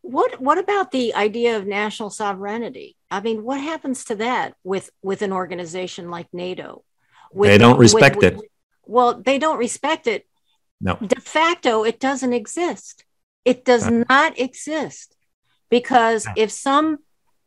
[0.00, 2.96] what what about the idea of national sovereignty?
[3.12, 6.82] I mean, what happens to that with with an organization like NATO?
[7.32, 8.36] With, they don't respect with, it.
[8.36, 8.46] With,
[8.84, 10.26] well, they don't respect it.
[10.80, 10.96] No.
[10.96, 13.04] De facto, it doesn't exist.
[13.44, 15.16] It does not exist
[15.68, 16.98] because if some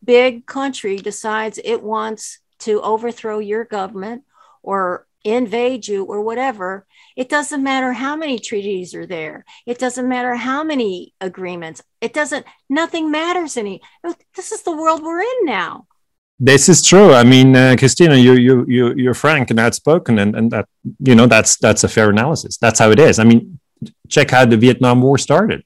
[0.03, 4.23] big country decides it wants to overthrow your government
[4.61, 9.43] or invade you or whatever, it doesn't matter how many treaties are there.
[9.65, 11.81] It doesn't matter how many agreements.
[11.99, 13.81] It doesn't, nothing matters any.
[14.35, 15.87] This is the world we're in now.
[16.39, 17.13] This is true.
[17.13, 20.67] I mean, uh, Kristina, you you you you're frank and outspoken, and and that
[20.99, 22.57] you know that's that's a fair analysis.
[22.57, 23.19] That's how it is.
[23.19, 23.57] I mean,
[24.09, 25.63] check how the Vietnam War started.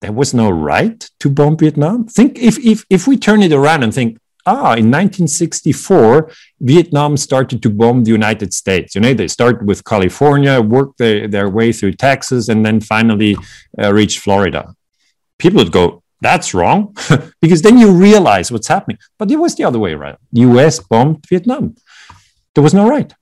[0.00, 2.06] There was no right to bomb Vietnam.
[2.06, 6.30] Think if if if we turn it around and think ah, in 1964,
[6.60, 8.94] Vietnam started to bomb the United States.
[8.94, 13.36] You know, they started with California, worked their, their way through Texas, and then finally
[13.80, 14.74] uh, reached Florida.
[15.38, 16.96] People would go, that's wrong,
[17.40, 18.98] because then you realize what's happening.
[19.18, 20.18] But it was the other way around.
[20.32, 21.76] US bombed Vietnam.
[22.54, 23.12] There was no right.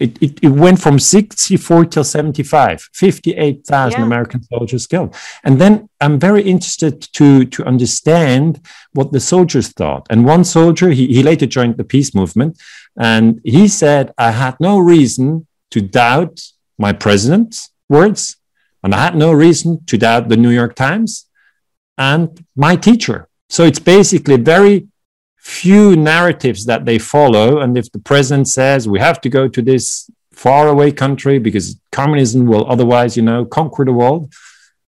[0.00, 4.04] It, it, it, went from 64 till 75 58,000 yeah.
[4.04, 5.14] American soldiers killed.
[5.44, 8.60] And then I'm very interested to to understand
[8.92, 10.06] what the soldiers thought.
[10.10, 12.60] And one soldier he, he later joined the peace movement
[12.98, 16.40] and he said I had no reason to doubt
[16.76, 18.36] my president's words
[18.82, 21.26] and I had no reason to doubt the New York Times
[21.96, 23.28] and my teacher.
[23.48, 24.88] So it's basically very
[25.44, 27.58] few narratives that they follow.
[27.60, 32.46] And if the president says we have to go to this faraway country because communism
[32.46, 34.32] will otherwise, you know, conquer the world,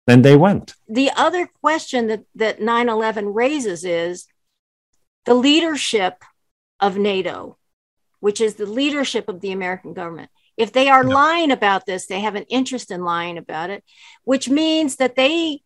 [0.09, 0.75] then they went.
[0.89, 4.27] The other question that, that 9 11 raises is
[5.25, 6.25] the leadership
[6.81, 7.57] of NATO,
[8.19, 10.31] which is the leadership of the American government.
[10.57, 13.85] If they are lying about this, they have an interest in lying about it,
[14.25, 15.63] which means that they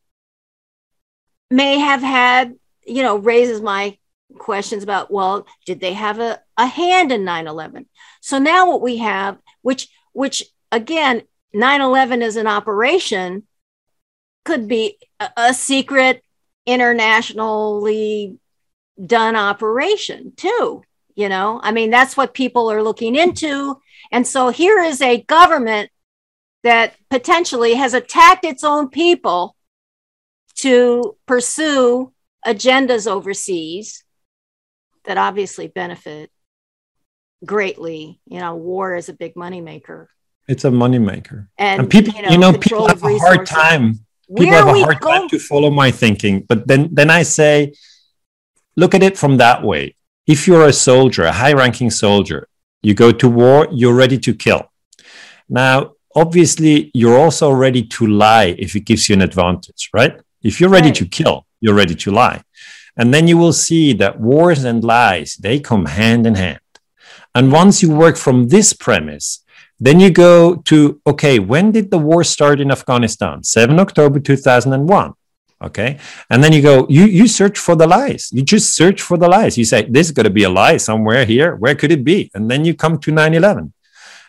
[1.51, 2.55] may have had,
[2.87, 3.97] you know, raises my
[4.39, 7.87] questions about well did they have a, a hand in 9-11
[8.21, 11.23] so now what we have which which again
[11.55, 13.45] 9-11 is an operation
[14.45, 16.23] could be a, a secret
[16.67, 18.39] internationally
[19.07, 20.83] done operation too
[21.15, 21.61] you know?
[21.63, 23.81] I mean that's what people are looking into.
[24.11, 25.91] And so here is a government
[26.63, 29.57] that potentially has attacked its own people
[30.57, 32.13] to pursue
[32.47, 34.04] agendas overseas
[35.05, 36.31] that obviously benefit
[37.45, 38.21] greatly.
[38.27, 40.07] You know, war is a big moneymaker.
[40.49, 41.49] It's a moneymaker.
[41.57, 44.01] And, and people, you know, you know people have a hard time.
[44.29, 46.41] People Where have a hard time to follow my thinking.
[46.49, 47.75] But then, then I say,
[48.77, 49.97] look at it from that way.
[50.27, 52.49] If you're a soldier, a high ranking soldier,
[52.83, 54.71] you go to war, you're ready to kill.
[55.49, 60.21] Now, obviously, you're also ready to lie if it gives you an advantage, right?
[60.43, 60.97] If you're ready right.
[60.97, 62.43] to kill, you're ready to lie.
[62.97, 66.61] And then you will see that wars and lies, they come hand in hand.
[67.35, 69.45] And once you work from this premise,
[69.81, 73.43] then you go to, okay, when did the war start in Afghanistan?
[73.43, 75.13] 7 October 2001.
[75.63, 75.99] Okay.
[76.31, 78.31] And then you go, you, you search for the lies.
[78.33, 79.57] You just search for the lies.
[79.57, 81.57] You say, this is going to be a lie somewhere here.
[81.57, 82.31] Where could it be?
[82.35, 83.73] And then you come to 9 11.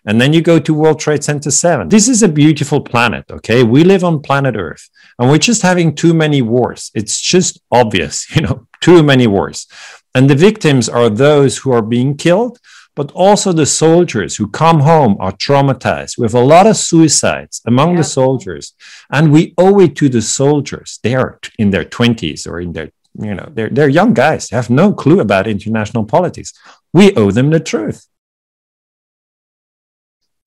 [0.06, 1.90] And then you go to World Trade Center 7.
[1.90, 3.26] This is a beautiful planet.
[3.30, 3.64] Okay.
[3.64, 6.92] We live on planet Earth and we're just having too many wars.
[6.94, 9.68] It's just obvious, you know, too many wars.
[10.14, 12.60] And the victims are those who are being killed
[12.96, 16.18] but also the soldiers who come home are traumatized.
[16.18, 17.98] We have a lot of suicides among yeah.
[17.98, 18.74] the soldiers,
[19.12, 21.00] and we owe it to the soldiers.
[21.04, 24.56] They are in their 20s or in their, you know, they're, they're young guys, they
[24.56, 26.54] have no clue about international politics.
[26.94, 28.08] We owe them the truth.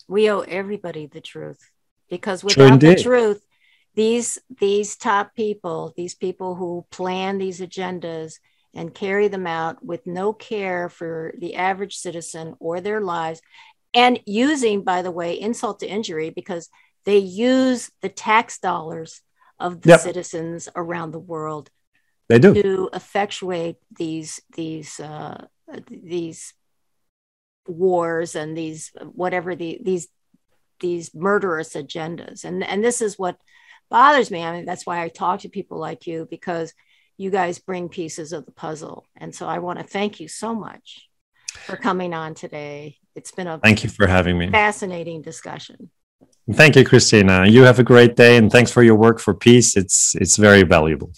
[0.08, 1.70] We owe everybody the truth
[2.08, 3.44] because without the truth,
[3.94, 8.34] these these top people, these people who plan these agendas,
[8.74, 13.40] and carry them out with no care for the average citizen or their lives.
[13.94, 16.68] And using, by the way, insult to injury because
[17.04, 19.22] they use the tax dollars
[19.58, 20.00] of the yep.
[20.00, 21.70] citizens around the world
[22.28, 25.46] they do to effectuate these these uh,
[25.90, 26.52] these
[27.68, 30.08] wars and these whatever the these
[30.80, 33.36] these murderous agendas and and this is what
[33.90, 36.72] bothers me i mean that's why i talk to people like you because
[37.18, 39.04] you guys bring pieces of the puzzle.
[39.16, 41.08] And so I want to thank you so much
[41.66, 42.96] for coming on today.
[43.14, 44.48] It's been a thank you for having me.
[44.50, 45.90] Fascinating discussion.
[46.50, 47.50] Thank you, Kristina.
[47.50, 49.76] You have a great day and thanks for your work for peace.
[49.76, 51.12] It's it's very valuable.